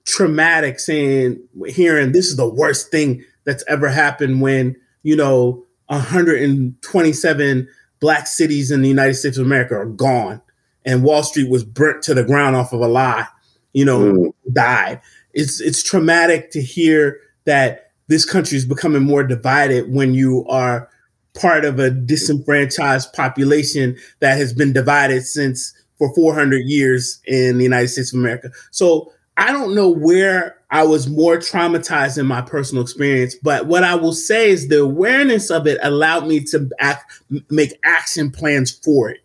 traumatic 0.06 0.80
saying 0.80 1.40
hearing 1.66 2.12
this 2.12 2.26
is 2.26 2.36
the 2.36 2.48
worst 2.48 2.90
thing 2.90 3.24
that's 3.44 3.64
ever 3.68 3.88
happened 3.88 4.40
when, 4.40 4.76
you 5.02 5.16
know, 5.16 5.64
127 5.86 7.68
black 8.00 8.26
cities 8.26 8.70
in 8.70 8.82
the 8.82 8.88
United 8.88 9.14
States 9.14 9.36
of 9.36 9.44
America 9.44 9.74
are 9.74 9.86
gone 9.86 10.40
and 10.84 11.02
Wall 11.02 11.22
Street 11.22 11.50
was 11.50 11.64
burnt 11.64 12.02
to 12.04 12.14
the 12.14 12.24
ground 12.24 12.56
off 12.56 12.72
of 12.72 12.80
a 12.80 12.88
lie, 12.88 13.26
you 13.72 13.84
know, 13.84 14.00
mm. 14.00 14.32
died. 14.52 15.00
It's 15.32 15.60
it's 15.60 15.82
traumatic 15.82 16.50
to 16.52 16.62
hear 16.62 17.20
that 17.44 17.92
this 18.08 18.24
country 18.24 18.56
is 18.56 18.64
becoming 18.64 19.02
more 19.02 19.22
divided 19.22 19.92
when 19.92 20.14
you 20.14 20.44
are 20.48 20.88
part 21.34 21.64
of 21.64 21.78
a 21.78 21.90
disenfranchised 21.90 23.12
population 23.12 23.96
that 24.18 24.36
has 24.36 24.52
been 24.52 24.72
divided 24.72 25.24
since 25.24 25.72
for 25.96 26.12
400 26.14 26.64
years 26.66 27.20
in 27.26 27.58
the 27.58 27.64
United 27.64 27.88
States 27.88 28.12
of 28.12 28.18
America. 28.18 28.50
So 28.72 29.12
I 29.36 29.52
don't 29.52 29.74
know 29.74 29.88
where 29.88 30.56
I 30.70 30.84
was 30.84 31.08
more 31.08 31.36
traumatized 31.36 32.18
in 32.18 32.26
my 32.26 32.42
personal 32.42 32.82
experience, 32.82 33.34
but 33.42 33.66
what 33.66 33.84
I 33.84 33.94
will 33.94 34.12
say 34.12 34.50
is 34.50 34.68
the 34.68 34.80
awareness 34.80 35.50
of 35.50 35.66
it 35.66 35.78
allowed 35.82 36.26
me 36.26 36.40
to 36.44 36.68
act, 36.78 37.22
make 37.48 37.78
action 37.84 38.30
plans 38.30 38.70
for 38.70 39.10
it. 39.10 39.20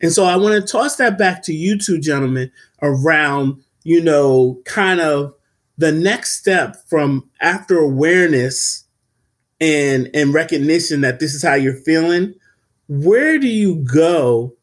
And 0.00 0.12
so 0.12 0.24
I 0.24 0.36
want 0.36 0.54
to 0.54 0.72
toss 0.72 0.96
that 0.96 1.18
back 1.18 1.42
to 1.44 1.54
you 1.54 1.78
two 1.78 1.98
gentlemen 1.98 2.52
around, 2.82 3.62
you 3.82 4.02
know, 4.02 4.60
kind 4.64 5.00
of 5.00 5.34
the 5.78 5.92
next 5.92 6.38
step 6.38 6.76
from 6.88 7.28
after 7.40 7.78
awareness 7.78 8.84
and 9.60 10.10
and 10.14 10.34
recognition 10.34 11.00
that 11.02 11.20
this 11.20 11.34
is 11.34 11.42
how 11.42 11.54
you're 11.54 11.74
feeling. 11.74 12.34
Where 12.88 13.38
do 13.38 13.48
you 13.48 13.84
go 13.92 14.54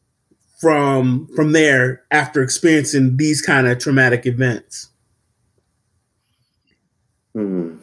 from 0.60 1.28
from 1.36 1.52
there 1.52 2.02
after 2.10 2.42
experiencing 2.42 3.16
these 3.16 3.42
kind 3.42 3.66
of 3.66 3.78
traumatic 3.78 4.26
events? 4.26 4.88
Hmm. 7.34 7.76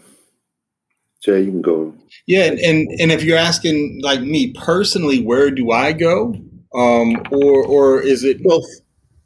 Jay, 1.23 1.41
you 1.41 1.51
can 1.51 1.61
go. 1.61 1.93
Yeah, 2.25 2.45
and, 2.45 2.59
and 2.59 2.89
and 2.99 3.11
if 3.11 3.23
you're 3.23 3.37
asking 3.37 3.99
like 4.01 4.21
me 4.21 4.53
personally, 4.53 5.21
where 5.21 5.51
do 5.51 5.71
I 5.71 5.91
go? 5.91 6.33
Um, 6.73 7.21
or 7.31 7.63
or 7.63 8.01
is 8.01 8.23
it 8.23 8.41
both? 8.43 8.65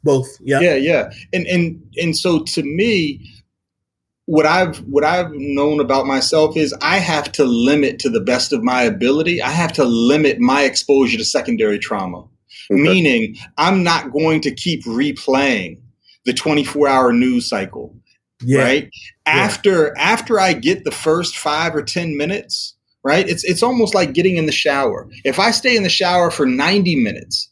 Both. 0.04 0.28
Yeah. 0.40 0.60
Yeah, 0.60 0.74
yeah. 0.74 1.10
And 1.32 1.46
and 1.46 1.82
and 1.96 2.16
so 2.16 2.42
to 2.42 2.62
me, 2.62 3.20
what 4.26 4.46
I've 4.46 4.78
what 4.84 5.04
I've 5.04 5.30
known 5.32 5.80
about 5.80 6.06
myself 6.06 6.56
is 6.56 6.74
I 6.82 6.98
have 6.98 7.32
to 7.32 7.44
limit 7.44 7.98
to 8.00 8.10
the 8.10 8.20
best 8.20 8.52
of 8.52 8.62
my 8.62 8.82
ability. 8.82 9.40
I 9.40 9.50
have 9.50 9.72
to 9.74 9.84
limit 9.84 10.38
my 10.38 10.62
exposure 10.62 11.18
to 11.18 11.24
secondary 11.24 11.78
trauma. 11.78 12.24
Okay. 12.70 12.80
Meaning, 12.80 13.36
I'm 13.58 13.82
not 13.84 14.12
going 14.12 14.40
to 14.42 14.52
keep 14.52 14.84
replaying 14.84 15.78
the 16.24 16.32
24 16.32 16.88
hour 16.88 17.12
news 17.12 17.48
cycle 17.48 17.96
yeah. 18.42 18.62
right 18.62 18.90
yeah. 19.26 19.32
after 19.32 19.96
after 19.96 20.38
i 20.38 20.52
get 20.52 20.84
the 20.84 20.90
first 20.90 21.36
five 21.36 21.74
or 21.74 21.82
ten 21.82 22.16
minutes 22.16 22.74
right 23.02 23.28
it's 23.28 23.44
it's 23.44 23.62
almost 23.62 23.94
like 23.94 24.12
getting 24.12 24.36
in 24.36 24.46
the 24.46 24.52
shower 24.52 25.08
if 25.24 25.38
i 25.38 25.50
stay 25.50 25.76
in 25.76 25.82
the 25.82 25.88
shower 25.88 26.30
for 26.30 26.44
90 26.44 26.96
minutes 26.96 27.48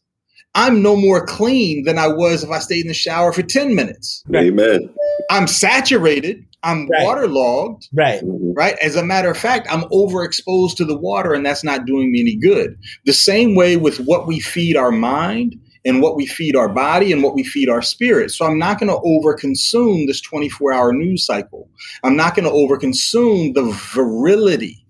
i'm 0.55 0.83
no 0.83 0.97
more 0.97 1.25
clean 1.25 1.85
than 1.85 1.99
i 1.99 2.07
was 2.07 2.45
if 2.45 2.51
i 2.51 2.59
stayed 2.59 2.83
in 2.83 2.89
the 2.89 2.95
shower 2.95 3.33
for 3.33 3.43
10 3.43 3.75
minutes 3.75 4.23
amen 4.35 4.91
i'm 5.31 5.47
saturated 5.47 6.45
i'm 6.65 6.89
right. 6.89 7.05
waterlogged 7.05 7.89
right 7.93 8.21
right 8.57 8.77
as 8.83 8.97
a 8.97 9.05
matter 9.05 9.31
of 9.31 9.39
fact 9.39 9.69
i'm 9.71 9.83
overexposed 9.91 10.77
to 10.77 10.85
the 10.85 10.97
water 10.97 11.33
and 11.33 11.47
that's 11.47 11.63
not 11.63 11.85
doing 11.85 12.11
me 12.11 12.21
any 12.21 12.37
good 12.37 12.77
the 13.05 13.13
same 13.13 13.55
way 13.55 13.77
with 13.77 14.01
what 14.01 14.27
we 14.27 14.41
feed 14.41 14.77
our 14.77 14.91
mind 14.91 15.55
and 15.85 16.01
what 16.01 16.17
we 16.17 16.27
feed 16.27 16.57
our 16.57 16.69
body 16.69 17.13
and 17.13 17.23
what 17.23 17.35
we 17.35 17.45
feed 17.45 17.69
our 17.69 17.83
spirit. 17.83 18.31
So 18.31 18.47
I'm 18.47 18.59
not 18.59 18.81
going 18.81 18.89
to 18.89 19.01
overconsume 19.01 20.07
this 20.07 20.21
24 20.21 20.73
hour 20.73 20.93
news 20.93 21.25
cycle. 21.25 21.69
I'm 22.03 22.17
not 22.17 22.35
going 22.35 22.47
to 22.47 22.51
overconsume 22.51 23.55
the 23.55 23.71
virility, 23.95 24.87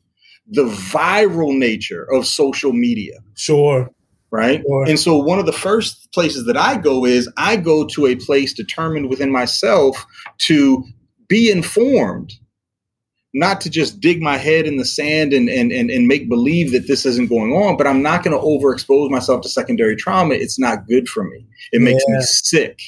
the 0.47 0.65
viral 0.65 1.57
nature 1.57 2.07
of 2.13 2.27
social 2.27 2.73
media. 2.73 3.19
Sure. 3.35 3.91
Right. 4.31 4.63
Sure. 4.67 4.85
And 4.89 4.99
so 4.99 5.17
one 5.17 5.39
of 5.39 5.47
the 5.47 5.53
first 5.53 6.11
places 6.13 6.45
that 6.47 6.57
I 6.57 6.77
go 6.77 7.05
is 7.05 7.31
I 7.37 7.57
go 7.57 7.87
to 7.87 8.07
a 8.07 8.17
place 8.17 8.53
determined 8.53 9.09
within 9.09 9.31
myself 9.31 10.05
to 10.39 10.85
be 11.29 11.51
informed 11.51 12.33
not 13.35 13.61
to 13.61 13.69
just 13.69 14.01
dig 14.01 14.23
my 14.23 14.37
head 14.37 14.67
in 14.67 14.77
the 14.77 14.85
sand 14.85 15.33
and 15.33 15.49
and 15.49 15.73
and, 15.73 15.91
and 15.91 16.07
make 16.07 16.29
believe 16.29 16.73
that 16.73 16.87
this 16.87 17.05
isn't 17.05 17.29
going 17.29 17.53
on, 17.53 17.77
but 17.77 17.87
I'm 17.87 18.03
not 18.03 18.23
going 18.23 18.37
to 18.37 18.43
overexpose 18.43 19.11
myself 19.11 19.43
to 19.43 19.49
secondary 19.49 19.97
trauma. 19.97 20.35
It's 20.35 20.59
not 20.59 20.87
good 20.87 21.09
for 21.09 21.25
me. 21.25 21.45
It 21.73 21.83
makes 21.83 22.03
yeah. 22.09 22.17
me 22.17 22.23
sick. 22.23 22.81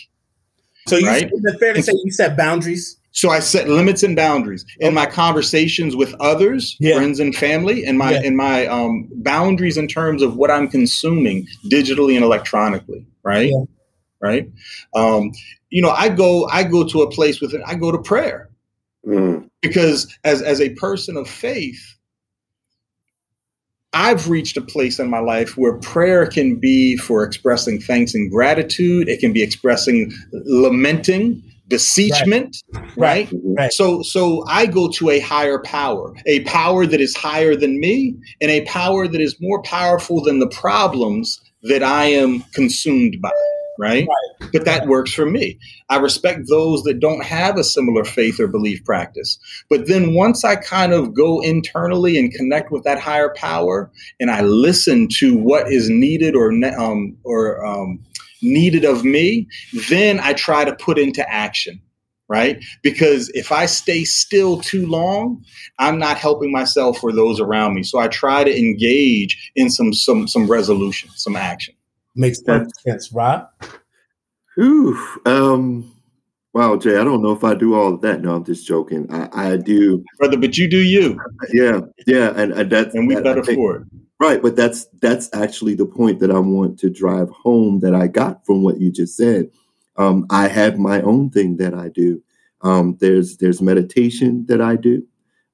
So 0.87 0.97
you, 0.97 1.07
right? 1.09 1.25
is 1.25 1.45
it 1.45 1.59
fair 1.59 1.75
to 1.75 1.83
say 1.83 1.93
you 2.05 2.13
set 2.13 2.37
boundaries? 2.37 2.97
So 3.11 3.31
I 3.31 3.41
set 3.41 3.67
limits 3.67 4.03
and 4.03 4.15
boundaries 4.15 4.65
in 4.79 4.93
my 4.93 5.07
conversations 5.07 5.97
with 5.97 6.15
others, 6.21 6.77
yeah. 6.79 6.97
friends 6.97 7.19
and 7.19 7.35
family, 7.35 7.85
and 7.85 7.99
my 7.99 8.13
yeah. 8.13 8.23
and 8.23 8.37
my 8.37 8.67
um, 8.67 9.09
boundaries 9.17 9.77
in 9.79 9.89
terms 9.89 10.23
of 10.23 10.37
what 10.37 10.51
I'm 10.51 10.69
consuming 10.69 11.47
digitally 11.65 12.15
and 12.15 12.25
electronically. 12.25 13.05
Right, 13.25 13.51
yeah. 13.51 13.65
Right. 14.21 14.51
Um, 14.95 15.33
you 15.71 15.83
know, 15.83 15.91
I 15.91 16.09
go 16.09 16.47
I 16.49 16.63
go 16.63 16.85
to 16.85 17.03
a 17.03 17.11
place 17.11 17.41
with 17.41 17.55
it. 17.55 17.61
I 17.67 17.75
go 17.75 17.93
to 17.93 17.99
prayer. 17.99 18.51
Mm. 19.07 19.49
Because 19.63 20.13
as, 20.25 20.43
as 20.43 20.61
a 20.61 20.71
person 20.71 21.17
of 21.17 21.29
faith, 21.29 21.97
I've 23.93 24.29
reached 24.29 24.57
a 24.57 24.61
place 24.61 24.99
in 24.99 25.09
my 25.09 25.21
life 25.21 25.57
where 25.57 25.79
prayer 25.79 26.27
can 26.27 26.57
be 26.57 26.97
for 26.97 27.23
expressing 27.23 27.81
thanks 27.81 28.15
and 28.15 28.31
gratitude. 28.31 29.09
It 29.09 29.21
can 29.21 29.33
be 29.33 29.43
expressing 29.43 30.13
lamenting, 30.33 31.43
beseechment, 31.69 32.63
right. 32.75 32.93
right? 32.97 33.29
right? 33.57 33.73
So 33.73 34.03
so 34.03 34.45
I 34.49 34.67
go 34.67 34.91
to 34.91 35.11
a 35.11 35.21
higher 35.21 35.61
power, 35.61 36.15
a 36.27 36.41
power 36.41 36.85
that 36.85 37.01
is 37.01 37.17
higher 37.17 37.57
than 37.57 37.81
me, 37.81 38.15
and 38.41 38.51
a 38.51 38.65
power 38.67 39.09
that 39.09 39.21
is 39.21 39.37
more 39.41 39.63
powerful 39.63 40.23
than 40.23 40.41
the 40.41 40.49
problems 40.49 41.41
that 41.63 41.83
I 41.83 42.05
am 42.05 42.43
consumed 42.53 43.17
by 43.23 43.31
right? 43.79 44.07
right? 44.07 44.51
But 44.53 44.65
that 44.65 44.87
works 44.87 45.13
for 45.13 45.27
me. 45.27 45.59
I 45.89 45.97
respect 45.99 46.49
those 46.49 46.83
that 46.85 47.01
don't 47.01 47.25
have 47.25 47.57
a 47.57 47.65
similar 47.65 48.05
faith 48.05 48.41
or 48.41 48.49
belief 48.49 48.85
practice. 48.85 49.39
But 49.69 49.87
then 49.87 50.15
once 50.15 50.45
I 50.45 50.57
kind 50.57 50.93
of 50.93 51.15
go 51.15 51.41
internally 51.41 52.19
and 52.19 52.33
connect 52.33 52.71
with 52.71 52.85
that 52.85 53.01
higher 53.01 53.33
power, 53.37 53.91
and 54.21 54.31
I 54.31 54.43
listen 54.43 55.09
to 55.19 55.37
what 55.37 55.71
is 55.71 55.89
needed 55.89 56.35
or 56.35 56.53
um, 56.79 57.17
or 57.25 57.65
um, 57.65 58.05
needed 58.43 58.85
of 58.85 59.05
me, 59.05 59.47
then 59.89 60.21
I 60.21 60.33
try 60.33 60.65
to 60.65 60.75
put 60.75 60.99
into 60.99 61.29
action. 61.29 61.81
Right? 62.29 62.65
Because 62.83 63.29
if 63.35 63.53
I 63.53 63.67
stay 63.67 64.03
still 64.03 64.61
too 64.61 64.85
long, 64.89 65.45
I'm 65.79 66.01
not 66.01 66.19
helping 66.19 66.51
myself 66.51 66.99
or 67.05 67.13
those 67.13 67.39
around 67.39 67.77
me. 67.77 67.85
So 67.85 68.01
I 68.01 68.09
try 68.09 68.43
to 68.43 68.59
engage 68.59 69.53
in 69.55 69.71
some 69.71 69.93
some 69.93 70.27
some 70.27 70.51
resolution, 70.51 71.09
some 71.15 71.37
action. 71.37 71.76
Makes 72.17 72.43
perfect 72.43 72.81
sense, 72.81 73.13
Rob. 73.13 73.49
Whew. 74.55 74.99
Um, 75.27 75.93
wow, 76.55 76.77
Jay, 76.77 76.97
I 76.97 77.05
don't 77.05 77.23
know 77.23 77.33
if 77.33 77.45
I 77.45 77.55
do 77.55 77.75
all 77.75 77.93
of 77.95 78.01
that. 78.01 78.23
No, 78.23 78.35
I'm 78.35 78.45
just 78.45 78.67
joking. 78.67 79.07
I, 79.13 79.29
I 79.53 79.57
do, 79.59 80.03
brother, 80.19 80.39
but 80.39 80.57
you 80.57 80.69
do 80.69 80.79
you. 80.79 81.21
Yeah, 81.53 81.81
yeah, 82.07 82.33
and, 82.35 82.53
and 82.53 82.71
that's 82.71 82.95
and 82.95 83.07
we 83.07 83.17
that, 83.17 83.25
better 83.25 83.45
for 83.45 83.77
it. 83.77 83.83
Right, 84.19 84.41
but 84.41 84.57
that's 84.57 84.87
that's 85.03 85.29
actually 85.35 85.75
the 85.75 85.85
point 85.85 86.21
that 86.21 86.31
I 86.31 86.39
want 86.39 86.79
to 86.81 86.89
drive 86.89 87.29
home 87.29 87.81
that 87.81 87.95
I 87.95 88.07
got 88.07 88.47
from 88.47 88.63
what 88.63 88.81
you 88.81 88.91
just 88.91 89.15
said. 89.15 89.51
Um, 89.99 90.27
I 90.31 90.49
have 90.49 90.79
my 90.79 91.03
own 91.03 91.29
thing 91.29 91.59
that 91.59 91.75
I 91.75 91.89
do. 91.91 92.23
Um, 92.63 92.97
there's 92.99 93.37
there's 93.37 93.61
meditation 93.61 94.47
that 94.47 94.63
I 94.63 94.77
do. 94.77 95.07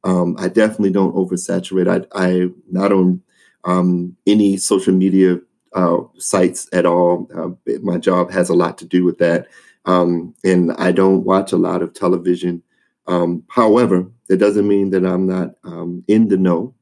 Um, 0.04 0.36
I 0.38 0.46
definitely 0.46 0.90
don't 0.90 1.14
oversaturate. 1.14 2.06
I 2.14 2.24
I 2.24 2.50
not 2.70 2.92
on 2.92 3.20
um, 3.64 4.16
any 4.28 4.56
social 4.58 4.94
media 4.94 5.40
uh, 5.74 5.98
sites 6.18 6.68
at 6.72 6.86
all. 6.86 7.28
Uh, 7.34 7.72
my 7.82 7.98
job 7.98 8.30
has 8.30 8.48
a 8.48 8.54
lot 8.54 8.78
to 8.78 8.84
do 8.84 9.04
with 9.04 9.18
that. 9.18 9.48
Um, 9.84 10.34
and 10.44 10.72
I 10.72 10.92
don't 10.92 11.24
watch 11.24 11.52
a 11.52 11.56
lot 11.56 11.82
of 11.82 11.92
television. 11.94 12.62
Um, 13.06 13.44
however, 13.48 14.06
that 14.28 14.36
doesn't 14.36 14.68
mean 14.68 14.90
that 14.90 15.04
I'm 15.04 15.26
not 15.26 15.54
um, 15.64 16.04
in 16.08 16.28
the 16.28 16.36
know. 16.36 16.74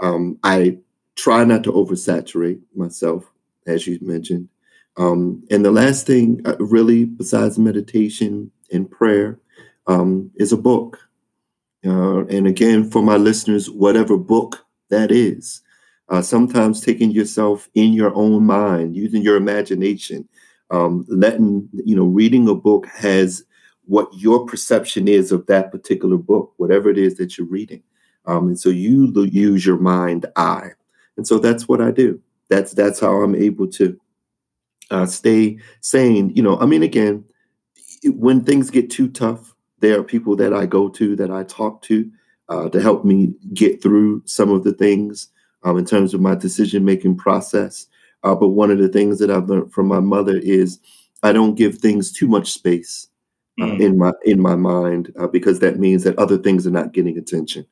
Um, 0.00 0.38
I 0.42 0.78
try 1.16 1.44
not 1.44 1.62
to 1.64 1.72
oversaturate 1.72 2.60
myself, 2.74 3.30
as 3.66 3.86
you 3.86 3.98
mentioned. 4.02 4.48
Um, 4.96 5.42
and 5.50 5.64
the 5.64 5.70
last 5.70 6.06
thing, 6.06 6.40
uh, 6.44 6.56
really, 6.58 7.04
besides 7.04 7.58
meditation 7.58 8.50
and 8.72 8.90
prayer, 8.90 9.38
um, 9.86 10.30
is 10.36 10.52
a 10.52 10.56
book. 10.56 10.98
Uh, 11.86 12.24
and 12.26 12.46
again, 12.46 12.90
for 12.90 13.02
my 13.02 13.16
listeners, 13.16 13.70
whatever 13.70 14.16
book 14.16 14.64
that 14.90 15.10
is, 15.10 15.60
uh, 16.08 16.22
sometimes 16.22 16.80
taking 16.80 17.10
yourself 17.10 17.68
in 17.74 17.92
your 17.92 18.14
own 18.14 18.44
mind, 18.44 18.94
using 18.94 19.22
your 19.22 19.36
imagination, 19.36 20.28
um, 20.70 21.04
letting, 21.08 21.68
you 21.72 21.96
know, 21.96 22.04
reading 22.04 22.48
a 22.48 22.54
book 22.54 22.86
has 22.88 23.44
what 23.86 24.08
your 24.14 24.44
perception 24.46 25.08
is 25.08 25.32
of 25.32 25.46
that 25.46 25.70
particular 25.70 26.16
book, 26.16 26.52
whatever 26.56 26.88
it 26.88 26.98
is 26.98 27.16
that 27.16 27.36
you're 27.36 27.46
reading. 27.46 27.82
Um, 28.26 28.48
and 28.48 28.58
so 28.58 28.70
you 28.70 29.12
use 29.30 29.66
your 29.66 29.76
mind 29.78 30.26
eye. 30.36 30.70
And 31.16 31.26
so 31.26 31.38
that's 31.38 31.68
what 31.68 31.80
I 31.80 31.90
do. 31.90 32.20
That's 32.48 32.72
that's 32.72 33.00
how 33.00 33.22
I'm 33.22 33.34
able 33.34 33.68
to 33.68 33.98
uh, 34.90 35.06
stay 35.06 35.58
sane. 35.80 36.30
You 36.30 36.42
know, 36.42 36.58
I 36.58 36.66
mean, 36.66 36.82
again, 36.82 37.24
when 38.04 38.42
things 38.42 38.70
get 38.70 38.90
too 38.90 39.08
tough, 39.08 39.54
there 39.80 39.98
are 39.98 40.04
people 40.04 40.36
that 40.36 40.52
I 40.52 40.66
go 40.66 40.88
to 40.90 41.16
that 41.16 41.30
I 41.30 41.44
talk 41.44 41.82
to 41.82 42.10
uh, 42.48 42.68
to 42.70 42.80
help 42.80 43.04
me 43.04 43.34
get 43.52 43.82
through 43.82 44.22
some 44.24 44.50
of 44.50 44.64
the 44.64 44.72
things 44.72 45.28
um, 45.64 45.78
in 45.78 45.84
terms 45.84 46.14
of 46.14 46.20
my 46.20 46.34
decision 46.34 46.84
making 46.84 47.16
process. 47.16 47.86
Uh, 48.22 48.34
but 48.34 48.48
one 48.48 48.70
of 48.70 48.78
the 48.78 48.88
things 48.88 49.18
that 49.18 49.30
I've 49.30 49.48
learned 49.48 49.72
from 49.72 49.86
my 49.86 50.00
mother 50.00 50.38
is 50.38 50.78
I 51.22 51.32
don't 51.32 51.56
give 51.56 51.78
things 51.78 52.12
too 52.12 52.28
much 52.28 52.52
space 52.52 53.08
uh, 53.60 53.64
mm. 53.64 53.80
in 53.80 53.98
my 53.98 54.12
in 54.24 54.40
my 54.40 54.56
mind 54.56 55.12
uh, 55.18 55.26
because 55.26 55.60
that 55.60 55.78
means 55.78 56.04
that 56.04 56.18
other 56.18 56.38
things 56.38 56.66
are 56.66 56.70
not 56.70 56.92
getting 56.92 57.18
attention. 57.18 57.66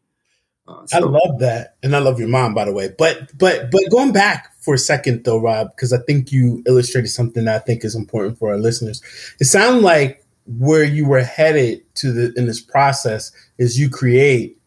Uh, 0.68 0.86
so. 0.86 0.96
I 0.96 1.00
love 1.00 1.40
that, 1.40 1.76
and 1.82 1.96
I 1.96 1.98
love 1.98 2.20
your 2.20 2.28
mom, 2.28 2.54
by 2.54 2.64
the 2.64 2.72
way. 2.72 2.90
But 2.96 3.36
but 3.36 3.70
but 3.70 3.82
going 3.90 4.12
back 4.12 4.52
for 4.60 4.74
a 4.74 4.78
second 4.78 5.24
though, 5.24 5.40
Rob, 5.40 5.74
because 5.74 5.92
I 5.92 5.98
think 6.06 6.32
you 6.32 6.62
illustrated 6.66 7.08
something 7.08 7.44
that 7.46 7.56
I 7.56 7.64
think 7.64 7.84
is 7.84 7.94
important 7.94 8.38
for 8.38 8.50
our 8.50 8.58
listeners. 8.58 9.02
It 9.40 9.46
sounded 9.46 9.82
like 9.82 10.24
where 10.46 10.84
you 10.84 11.06
were 11.06 11.22
headed 11.22 11.82
to 11.96 12.12
the 12.12 12.32
in 12.38 12.46
this 12.46 12.60
process 12.60 13.32
is 13.58 13.78
you 13.78 13.90
create 13.90 14.58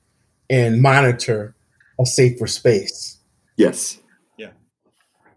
and 0.49 0.81
monitor 0.81 1.55
a 1.99 2.05
safer 2.05 2.47
space. 2.47 3.14
Yes. 3.57 3.99
Yeah. 4.37 4.51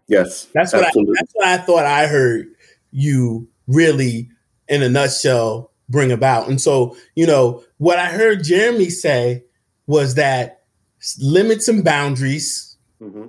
Yes. 0.07 0.45
That's 0.53 0.73
what 0.73 0.83
I, 0.83 0.91
that's 0.93 1.31
what 1.33 1.47
I 1.47 1.57
thought 1.57 1.85
I 1.85 2.07
heard 2.07 2.47
you 2.91 3.47
really 3.67 4.29
in 4.67 4.83
a 4.83 4.89
nutshell 4.89 5.71
bring 5.89 6.11
about. 6.11 6.47
And 6.47 6.61
so, 6.61 6.95
you 7.15 7.25
know, 7.25 7.63
what 7.77 7.97
I 7.99 8.07
heard 8.07 8.43
Jeremy 8.43 8.89
say 8.89 9.43
was 9.87 10.15
that 10.15 10.63
limits 11.19 11.67
and 11.67 11.83
boundaries. 11.83 12.77
Mm-hmm. 13.01 13.27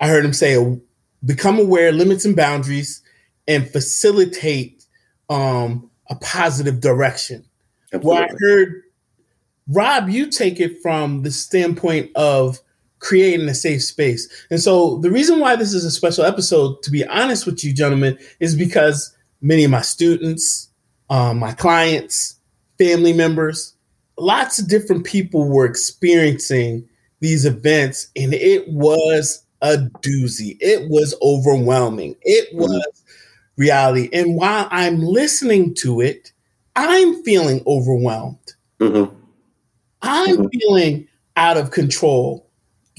I 0.00 0.08
heard 0.08 0.24
him 0.24 0.32
say, 0.32 0.78
become 1.24 1.58
aware, 1.58 1.92
limits 1.92 2.24
and 2.24 2.34
boundaries, 2.34 3.02
and 3.46 3.68
facilitate 3.70 4.84
um, 5.30 5.90
a 6.10 6.16
positive 6.16 6.80
direction. 6.80 7.44
Absolutely. 7.92 8.20
Well, 8.20 8.24
I 8.24 8.34
heard 8.40 8.82
Rob, 9.68 10.08
you 10.08 10.30
take 10.30 10.60
it 10.60 10.82
from 10.82 11.22
the 11.22 11.30
standpoint 11.30 12.10
of 12.16 12.60
creating 13.02 13.48
a 13.48 13.54
safe 13.54 13.82
space. 13.82 14.28
And 14.50 14.60
so 14.60 14.98
the 14.98 15.10
reason 15.10 15.40
why 15.40 15.56
this 15.56 15.74
is 15.74 15.84
a 15.84 15.90
special 15.90 16.24
episode, 16.24 16.82
to 16.84 16.90
be 16.90 17.04
honest 17.06 17.44
with 17.44 17.62
you, 17.62 17.74
gentlemen, 17.74 18.16
is 18.40 18.54
because 18.54 19.14
many 19.42 19.64
of 19.64 19.70
my 19.70 19.82
students, 19.82 20.68
um, 21.10 21.38
my 21.38 21.52
clients, 21.52 22.36
family 22.78 23.12
members, 23.12 23.74
lots 24.18 24.58
of 24.58 24.68
different 24.68 25.04
people 25.04 25.48
were 25.48 25.66
experiencing 25.66 26.88
these 27.20 27.44
events, 27.44 28.08
and 28.16 28.34
it 28.34 28.68
was 28.68 29.44
a 29.60 29.76
doozy. 30.00 30.56
It 30.60 30.88
was 30.88 31.14
overwhelming. 31.22 32.16
It 32.22 32.48
mm-hmm. 32.50 32.62
was 32.62 33.04
reality. 33.56 34.08
And 34.12 34.36
while 34.36 34.68
I'm 34.70 35.00
listening 35.00 35.74
to 35.76 36.00
it, 36.00 36.32
I'm 36.76 37.22
feeling 37.22 37.62
overwhelmed. 37.66 38.54
Mm-hmm. 38.80 39.14
I'm 40.02 40.36
mm-hmm. 40.36 40.46
feeling 40.58 41.08
out 41.36 41.56
of 41.56 41.70
control, 41.70 42.48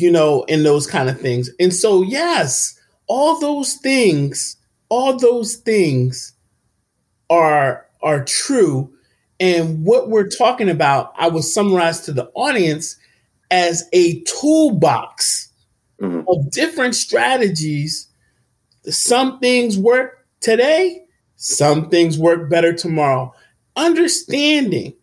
you 0.03 0.11
know, 0.11 0.43
and 0.49 0.65
those 0.65 0.85
kind 0.85 1.09
of 1.09 1.19
things. 1.21 1.49
And 1.61 1.73
so, 1.73 2.01
yes, 2.01 2.77
all 3.07 3.39
those 3.39 3.75
things, 3.75 4.57
all 4.89 5.17
those 5.17 5.55
things 5.55 6.33
are 7.29 7.87
are 8.01 8.25
true. 8.25 8.93
And 9.39 9.85
what 9.85 10.09
we're 10.09 10.27
talking 10.27 10.69
about, 10.69 11.13
I 11.17 11.29
would 11.29 11.45
summarize 11.45 12.01
to 12.01 12.11
the 12.11 12.29
audience 12.35 12.97
as 13.49 13.87
a 13.93 14.19
toolbox 14.23 15.47
mm-hmm. 16.01 16.27
of 16.27 16.51
different 16.51 16.95
strategies. 16.95 18.09
Some 18.83 19.39
things 19.39 19.77
work 19.77 20.27
today, 20.41 21.05
some 21.37 21.89
things 21.89 22.19
work 22.19 22.49
better 22.49 22.73
tomorrow. 22.73 23.33
Understanding 23.77 24.95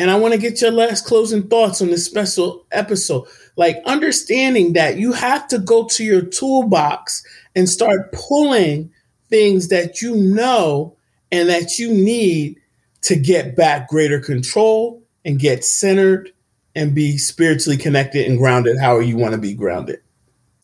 and 0.00 0.10
I 0.10 0.16
want 0.16 0.32
to 0.32 0.40
get 0.40 0.62
your 0.62 0.70
last 0.70 1.04
closing 1.04 1.42
thoughts 1.46 1.82
on 1.82 1.88
this 1.88 2.06
special 2.06 2.66
episode. 2.72 3.26
Like 3.60 3.82
understanding 3.84 4.72
that 4.72 4.96
you 4.96 5.12
have 5.12 5.46
to 5.48 5.58
go 5.58 5.84
to 5.88 6.02
your 6.02 6.22
toolbox 6.22 7.22
and 7.54 7.68
start 7.68 8.10
pulling 8.10 8.90
things 9.28 9.68
that 9.68 10.00
you 10.00 10.16
know 10.16 10.96
and 11.30 11.46
that 11.50 11.78
you 11.78 11.92
need 11.92 12.58
to 13.02 13.16
get 13.16 13.56
back 13.56 13.86
greater 13.86 14.18
control 14.18 15.02
and 15.26 15.38
get 15.38 15.62
centered 15.62 16.32
and 16.74 16.94
be 16.94 17.18
spiritually 17.18 17.76
connected 17.76 18.26
and 18.26 18.38
grounded 18.38 18.78
how 18.80 18.98
you 18.98 19.18
want 19.18 19.32
to 19.34 19.38
be 19.38 19.52
grounded. 19.52 20.00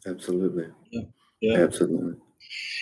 Absolutely. 0.07 0.65
Yeah. 0.91 1.03
yeah. 1.43 1.59
Absolutely. 1.59 2.15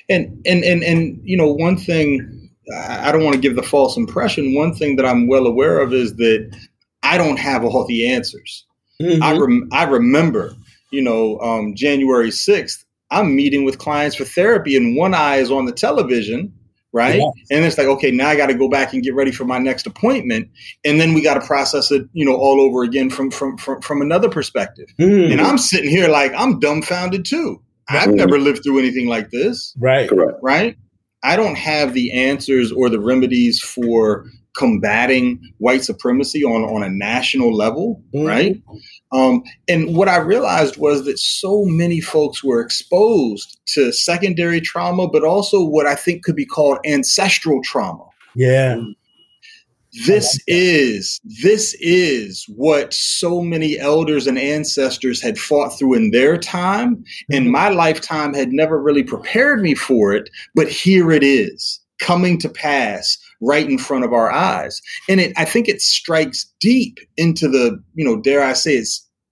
And 0.09 0.41
and 0.47 0.63
and 0.63 0.85
and 0.85 1.19
you 1.25 1.37
know 1.37 1.53
one 1.53 1.77
thing 1.77 2.53
I 2.73 3.11
don't 3.11 3.25
want 3.25 3.35
to 3.35 3.41
give 3.41 3.57
the 3.57 3.65
false 3.65 3.97
impression. 3.97 4.55
One 4.55 4.77
thing 4.77 4.95
that 4.95 5.07
I'm 5.07 5.27
well 5.27 5.49
aware 5.49 5.81
of 5.81 5.93
is 5.93 6.15
that 6.19 6.57
I 7.03 7.19
don't 7.19 7.41
have 7.41 7.65
all 7.65 7.85
the 7.85 8.09
answers. 8.09 8.65
Mm-hmm. 9.01 9.23
I 9.23 9.37
rem- 9.37 9.69
I 9.73 9.85
remember, 9.85 10.55
you 10.91 11.03
know, 11.03 11.39
um, 11.41 11.75
January 11.75 12.31
6th, 12.31 12.85
I'm 13.11 13.35
meeting 13.37 13.65
with 13.65 13.79
clients 13.79 14.17
for 14.17 14.25
therapy, 14.25 14.77
and 14.77 14.97
one 14.97 15.15
eye 15.15 15.37
is 15.37 15.51
on 15.51 15.67
the 15.67 15.73
television, 15.73 16.53
right? 16.93 17.17
Yes. 17.17 17.33
And 17.51 17.65
it's 17.65 17.79
like, 17.79 17.87
okay, 17.87 18.11
now 18.11 18.29
I 18.29 18.37
got 18.37 18.47
to 18.47 18.55
go 18.55 18.69
back 18.69 18.93
and 18.93 19.03
get 19.03 19.15
ready 19.15 19.33
for 19.33 19.45
my 19.45 19.59
next 19.59 19.87
appointment, 19.87 20.49
and 20.85 21.01
then 21.01 21.15
we 21.15 21.23
got 21.23 21.35
to 21.35 21.47
process 21.47 21.91
it, 21.91 22.07
you 22.13 22.25
know, 22.25 22.37
all 22.37 22.61
over 22.61 22.83
again 22.83 23.11
from 23.11 23.31
from 23.31 23.57
from, 23.59 23.81
from 23.83 24.01
another 24.03 24.29
perspective. 24.29 24.89
Mm-hmm. 24.99 25.33
And 25.33 25.41
I'm 25.41 25.59
sitting 25.59 25.91
here 25.91 26.09
like 26.09 26.33
I'm 26.37 26.61
dumbfounded 26.61 27.25
too. 27.25 27.63
I've 27.89 28.09
mm-hmm. 28.09 28.17
never 28.17 28.39
lived 28.39 28.63
through 28.63 28.79
anything 28.79 29.09
like 29.09 29.31
this. 29.31 29.75
Right. 29.79 30.09
Correct. 30.09 30.39
Right. 30.43 30.77
I 31.23 31.37
don't 31.37 31.57
have 31.57 31.95
the 31.95 32.13
answers 32.13 32.71
or 32.71 32.89
the 32.89 33.01
remedies 33.01 33.61
for 33.61 34.27
combating 34.57 35.41
white 35.59 35.85
supremacy 35.85 36.45
on, 36.45 36.63
on 36.63 36.83
a 36.83 36.89
national 36.89 37.55
level, 37.55 38.03
mm-hmm. 38.15 38.27
right? 38.27 38.63
Um, 39.13 39.43
and 39.69 39.97
what 39.97 40.09
I 40.09 40.17
realized 40.19 40.77
was 40.77 41.05
that 41.05 41.19
so 41.19 41.65
many 41.65 42.01
folks 42.01 42.43
were 42.43 42.61
exposed 42.61 43.59
to 43.69 43.93
secondary 43.93 44.61
trauma, 44.61 45.09
but 45.09 45.25
also 45.25 45.63
what 45.63 45.87
I 45.87 45.95
think 45.95 46.25
could 46.25 46.37
be 46.37 46.47
called 46.47 46.79
ancestral 46.87 47.61
trauma. 47.63 48.05
Yeah. 48.35 48.81
This 50.07 50.41
is 50.49 51.21
this 51.45 51.77
is 51.79 52.45
what 52.49 52.93
so 52.93 53.41
many 53.41 53.79
elders 53.79 54.27
and 54.27 54.37
ancestors 54.37 55.23
had 55.23 55.39
fought 55.39 55.69
through 55.79 55.95
in 55.95 56.11
their 56.11 56.37
time, 56.37 56.97
mm-hmm. 56.97 57.35
and 57.37 57.53
my 57.53 57.69
lifetime 57.69 58.35
had 58.35 58.53
never 58.53 58.83
really 58.83 59.05
prepared 59.05 59.63
me 59.63 59.75
for 59.77 60.13
it. 60.13 60.31
But 60.57 60.69
here 60.69 61.13
it 61.13 61.23
is 61.23 61.81
coming 62.01 62.39
to 62.39 62.49
pass 62.49 63.17
right 63.47 63.69
in 63.69 63.79
front 63.79 64.05
of 64.05 64.13
our 64.13 64.31
eyes, 64.31 64.81
and 65.09 65.21
it 65.21 65.33
I 65.37 65.45
think 65.45 65.69
it 65.69 65.81
strikes 65.81 66.51
deep 66.61 66.99
into 67.17 67.49
the 67.49 67.83
you 67.95 68.05
know 68.05 68.21
dare 68.21 68.43
I 68.43 68.53
say 68.53 68.77
it 68.77 68.89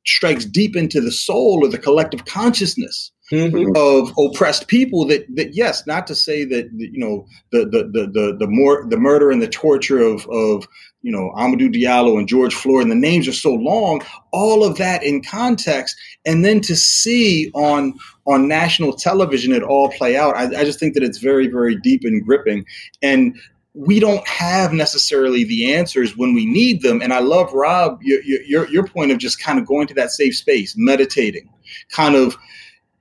strikes 0.06 0.44
deep 0.44 0.76
into 0.76 1.00
the 1.00 1.12
soul 1.12 1.60
or 1.62 1.68
the 1.68 1.78
collective 1.78 2.24
consciousness 2.24 3.12
mm-hmm. 3.32 3.72
of 3.76 4.12
oppressed 4.18 4.68
people 4.68 5.04
that 5.06 5.24
that 5.34 5.54
yes 5.54 5.86
not 5.86 6.06
to 6.06 6.14
say 6.14 6.44
that 6.44 6.68
you 6.76 6.98
know 6.98 7.26
the 7.50 7.60
the 7.60 7.84
the 7.92 8.06
the, 8.12 8.36
the 8.38 8.46
more 8.46 8.86
the 8.88 8.96
murder 8.96 9.30
and 9.30 9.42
the 9.42 9.48
torture 9.48 10.00
of 10.00 10.26
of 10.28 10.66
you 11.02 11.10
know 11.10 11.32
Amadou 11.36 11.72
Diallo 11.72 12.18
and 12.18 12.28
George 12.28 12.54
Floyd 12.54 12.82
and 12.82 12.90
the 12.90 12.96
names 12.96 13.26
are 13.26 13.32
so 13.32 13.54
long 13.54 14.02
all 14.32 14.64
of 14.64 14.76
that 14.78 15.02
in 15.02 15.22
context. 15.22 15.96
And 16.24 16.44
then 16.44 16.60
to 16.62 16.76
see 16.76 17.50
on 17.54 17.94
on 18.26 18.48
national 18.48 18.92
television 18.92 19.52
it 19.52 19.62
all 19.62 19.90
play 19.90 20.16
out 20.16 20.36
I, 20.36 20.44
I 20.60 20.64
just 20.64 20.78
think 20.78 20.94
that 20.94 21.02
it's 21.02 21.18
very 21.18 21.48
very 21.48 21.76
deep 21.76 22.02
and 22.04 22.24
gripping. 22.24 22.64
And 23.02 23.36
we 23.74 23.98
don't 23.98 24.26
have 24.28 24.72
necessarily 24.72 25.44
the 25.44 25.72
answers 25.72 26.16
when 26.16 26.34
we 26.34 26.44
need 26.44 26.82
them. 26.82 27.00
And 27.00 27.12
I 27.12 27.20
love 27.20 27.52
Rob 27.52 27.98
your 28.02 28.22
your, 28.22 28.68
your 28.68 28.86
point 28.86 29.10
of 29.10 29.18
just 29.18 29.40
kind 29.40 29.58
of 29.58 29.66
going 29.66 29.86
to 29.88 29.94
that 29.94 30.10
safe 30.10 30.36
space, 30.36 30.74
meditating, 30.76 31.48
kind 31.90 32.14
of 32.14 32.36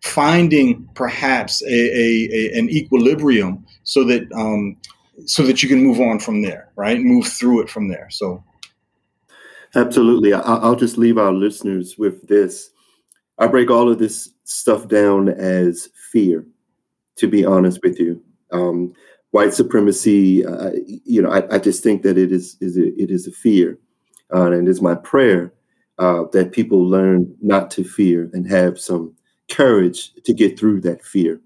finding 0.02 0.88
perhaps 0.96 1.62
a, 1.64 1.68
a, 1.68 2.30
a, 2.34 2.60
an 2.60 2.70
equilibrium 2.70 3.66
so 3.84 4.04
that 4.06 4.32
um, 4.34 4.78
so 5.26 5.44
that 5.44 5.62
you 5.62 5.70
can 5.70 5.84
move 5.84 6.00
on 6.00 6.20
from 6.20 6.42
there, 6.42 6.72
right? 6.76 7.00
Move 7.00 7.28
through 7.28 7.62
it 7.62 7.70
from 7.70 7.90
there. 7.90 8.08
So, 8.10 8.44
absolutely. 9.76 10.34
I, 10.34 10.68
will 10.68 10.76
just 10.76 10.98
leave 10.98 11.18
our 11.18 11.34
listeners 11.34 11.98
with 11.98 12.28
this. 12.28 12.72
I 13.38 13.48
break 13.48 13.70
all 13.70 13.92
of 13.92 14.00
this 14.00 14.30
stuff 14.46 14.88
down 14.88 15.30
as 15.30 15.90
fear. 16.12 16.46
To 17.18 17.28
be 17.28 17.46
honest 17.46 17.80
with 17.84 18.00
you, 18.00 18.24
um, 18.52 18.94
white 19.32 19.54
supremacy. 19.54 20.46
Uh, 20.46 20.72
you 20.86 21.22
know, 21.22 21.32
I, 21.32 21.56
I, 21.56 21.60
just 21.60 21.84
think 21.84 22.04
that 22.04 22.18
it 22.18 22.32
is 22.32 22.58
is 22.62 22.78
a, 22.78 22.88
it 23.02 23.12
is 23.12 23.28
a 23.28 23.32
fear, 23.32 23.78
uh, 24.34 24.52
and 24.52 24.68
it's 24.68 24.82
my 24.82 24.96
prayer 24.96 25.54
uh, 25.98 26.24
that 26.34 26.52
people 26.52 26.88
learn 26.88 27.36
not 27.42 27.72
to 27.72 27.84
fear 27.84 28.30
and 28.34 28.50
have 28.50 28.80
some 28.80 29.14
courage 29.50 30.14
to 30.24 30.34
get 30.34 30.58
through 30.58 30.82
that 30.82 31.04
fear. 31.04 31.42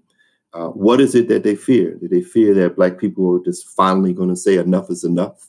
Uh, 0.52 0.68
what 0.68 1.00
is 1.00 1.14
it 1.14 1.28
that 1.28 1.42
they 1.42 1.54
fear? 1.54 1.94
Do 1.96 2.08
they 2.08 2.22
fear 2.22 2.54
that 2.54 2.76
Black 2.76 2.98
people 2.98 3.36
are 3.36 3.44
just 3.44 3.68
finally 3.68 4.12
going 4.12 4.30
to 4.30 4.36
say 4.36 4.56
enough 4.56 4.90
is 4.90 5.04
enough? 5.04 5.48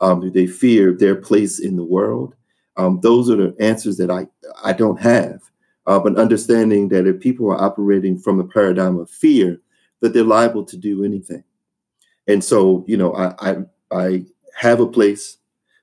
Um, 0.00 0.20
do 0.20 0.30
they 0.30 0.46
fear 0.46 0.94
their 0.94 1.14
place 1.14 1.58
in 1.58 1.76
the 1.76 1.84
world? 1.84 2.34
Um, 2.78 3.00
those 3.02 3.28
are 3.28 3.36
the 3.36 3.54
answers 3.60 3.98
that 3.98 4.10
I, 4.10 4.26
I 4.64 4.72
don't 4.72 4.98
have. 5.00 5.42
Uh, 5.86 5.98
but 5.98 6.16
understanding 6.16 6.88
that 6.88 7.06
if 7.06 7.20
people 7.20 7.50
are 7.50 7.60
operating 7.60 8.18
from 8.18 8.38
the 8.38 8.44
paradigm 8.44 8.98
of 8.98 9.10
fear, 9.10 9.60
that 10.00 10.14
they're 10.14 10.24
liable 10.24 10.64
to 10.64 10.76
do 10.76 11.04
anything. 11.04 11.44
And 12.30 12.44
so, 12.44 12.84
you 12.86 12.96
know, 12.96 13.12
I, 13.14 13.50
I, 13.50 13.56
I 13.90 14.24
have 14.54 14.78
a 14.78 14.86
place 14.86 15.38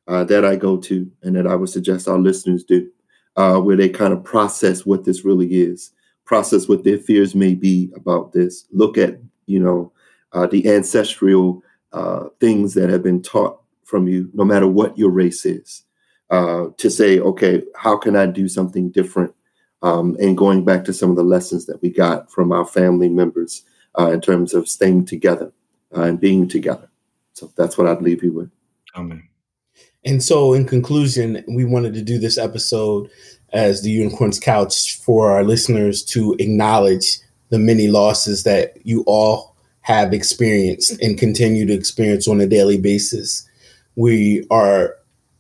uh, 0.08 0.24
that 0.24 0.46
I 0.46 0.56
go 0.56 0.78
to 0.78 1.12
and 1.22 1.36
that 1.36 1.46
I 1.46 1.56
would 1.56 1.68
suggest 1.68 2.08
our 2.08 2.18
listeners 2.18 2.64
do, 2.64 2.90
uh, 3.36 3.60
where 3.60 3.76
they 3.76 3.90
kind 3.90 4.14
of 4.14 4.24
process 4.24 4.86
what 4.86 5.04
this 5.04 5.26
really 5.26 5.48
is, 5.48 5.92
process 6.24 6.70
what 6.70 6.86
their 6.86 7.00
fears 7.00 7.36
may 7.36 7.54
be 7.54 7.92
about 7.98 8.32
this, 8.32 8.66
look 8.72 8.98
at, 8.98 9.20
you 9.46 9.60
know, 9.60 9.92
uh, 10.32 10.48
the 10.48 10.74
ancestral 10.74 11.62
uh, 11.92 12.26
things 12.40 12.74
that 12.76 12.90
have 12.90 13.04
been 13.04 13.22
taught 13.22 13.60
from 13.84 14.08
you, 14.08 14.30
no 14.34 14.46
matter 14.46 14.68
what 14.68 14.98
your 14.98 15.10
race 15.10 15.46
is, 15.46 15.84
uh, 16.30 16.68
to 16.78 16.90
say, 16.90 17.20
okay, 17.20 17.62
how 17.76 17.98
can 17.98 18.16
I 18.16 18.26
do 18.26 18.48
something 18.48 18.90
different? 18.90 19.34
Um, 19.82 20.16
and 20.22 20.38
going 20.38 20.64
back 20.64 20.86
to 20.86 20.94
some 20.94 21.10
of 21.10 21.18
the 21.18 21.24
lessons 21.24 21.66
that 21.66 21.82
we 21.82 21.90
got 21.90 22.32
from 22.32 22.54
our 22.54 22.66
family 22.66 23.10
members 23.10 23.64
uh, 24.00 24.12
in 24.12 24.22
terms 24.22 24.54
of 24.54 24.70
staying 24.70 25.06
together 25.06 25.52
Uh, 25.96 26.02
and 26.02 26.20
being 26.20 26.48
together. 26.48 26.90
So 27.34 27.52
that's 27.56 27.78
what 27.78 27.88
I'd 27.88 28.02
leave 28.02 28.24
you 28.24 28.34
with. 28.34 28.50
Amen. 28.96 29.28
And 30.04 30.22
so, 30.22 30.54
in 30.54 30.66
conclusion, 30.66 31.44
we 31.48 31.66
wanted 31.66 31.94
to 31.94 32.02
do 32.02 32.18
this 32.18 32.38
episode 32.38 33.10
as 33.54 33.82
the 33.82 33.92
Unicorn's 33.92 34.40
Couch 34.40 34.98
for 34.98 35.32
our 35.32 35.44
listeners 35.44 36.04
to 36.06 36.36
acknowledge 36.40 37.20
the 37.50 37.60
many 37.60 37.88
losses 37.88 38.44
that 38.44 38.86
you 38.86 39.04
all 39.08 39.56
have 39.82 40.14
experienced 40.14 41.02
and 41.02 41.18
continue 41.18 41.66
to 41.66 41.74
experience 41.74 42.28
on 42.28 42.42
a 42.42 42.48
daily 42.48 42.78
basis. 42.78 43.48
We 43.96 44.46
are 44.52 44.96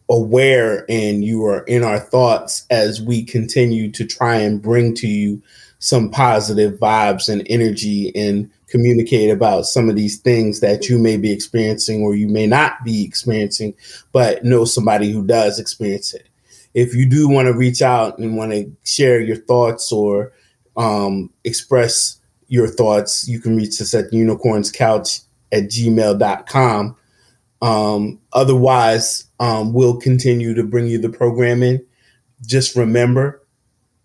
aware 0.09 0.85
and 0.89 1.23
you 1.23 1.45
are 1.45 1.63
in 1.63 1.83
our 1.83 1.99
thoughts 1.99 2.65
as 2.69 3.01
we 3.01 3.23
continue 3.23 3.91
to 3.91 4.05
try 4.05 4.35
and 4.35 4.61
bring 4.61 4.93
to 4.95 5.07
you 5.07 5.41
some 5.79 6.09
positive 6.09 6.79
vibes 6.79 7.27
and 7.27 7.45
energy 7.49 8.11
and 8.15 8.49
communicate 8.67 9.31
about 9.31 9.65
some 9.65 9.89
of 9.89 9.95
these 9.95 10.19
things 10.19 10.59
that 10.59 10.89
you 10.89 10.97
may 10.97 11.17
be 11.17 11.31
experiencing 11.31 12.01
or 12.01 12.15
you 12.15 12.27
may 12.27 12.45
not 12.45 12.83
be 12.83 13.03
experiencing, 13.03 13.73
but 14.11 14.43
know 14.43 14.65
somebody 14.65 15.11
who 15.11 15.25
does 15.25 15.59
experience 15.59 16.13
it. 16.13 16.27
If 16.73 16.93
you 16.93 17.07
do 17.07 17.27
want 17.27 17.47
to 17.47 17.53
reach 17.53 17.81
out 17.81 18.19
and 18.19 18.37
want 18.37 18.51
to 18.51 18.71
share 18.83 19.19
your 19.21 19.37
thoughts 19.37 19.91
or 19.91 20.33
um, 20.75 21.31
express 21.43 22.19
your 22.49 22.67
thoughts, 22.67 23.27
you 23.27 23.39
can 23.39 23.55
reach 23.55 23.81
us 23.81 23.93
at 23.93 24.11
unicornscouch 24.11 25.23
at 25.51 25.63
gmail.com. 25.63 26.95
Um, 27.61 28.19
otherwise, 28.33 29.25
um, 29.39 29.73
we'll 29.73 29.97
continue 29.97 30.53
to 30.53 30.63
bring 30.63 30.87
you 30.87 30.99
the 30.99 31.09
programming. 31.09 31.83
Just 32.45 32.75
remember, 32.75 33.43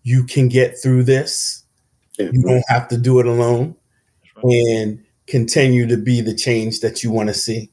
you 0.03 0.23
can 0.23 0.47
get 0.47 0.77
through 0.81 1.03
this. 1.03 1.63
You 2.17 2.43
don't 2.43 2.63
have 2.67 2.87
to 2.89 2.97
do 2.97 3.19
it 3.19 3.25
alone. 3.25 3.75
And 4.43 5.03
continue 5.27 5.87
to 5.87 5.97
be 5.97 6.21
the 6.21 6.35
change 6.35 6.81
that 6.81 7.03
you 7.03 7.11
want 7.11 7.29
to 7.29 7.33
see. 7.33 7.69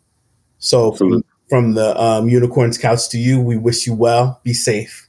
So 0.58 0.92
from, 0.92 1.24
from, 1.48 1.74
the 1.74 2.00
um, 2.00 2.28
Unicorns 2.28 2.78
Couch 2.78 3.08
to 3.10 3.18
you, 3.18 3.40
we 3.40 3.56
wish 3.56 3.86
you 3.86 3.94
well. 3.94 4.40
Be 4.44 4.52
safe. 4.52 5.08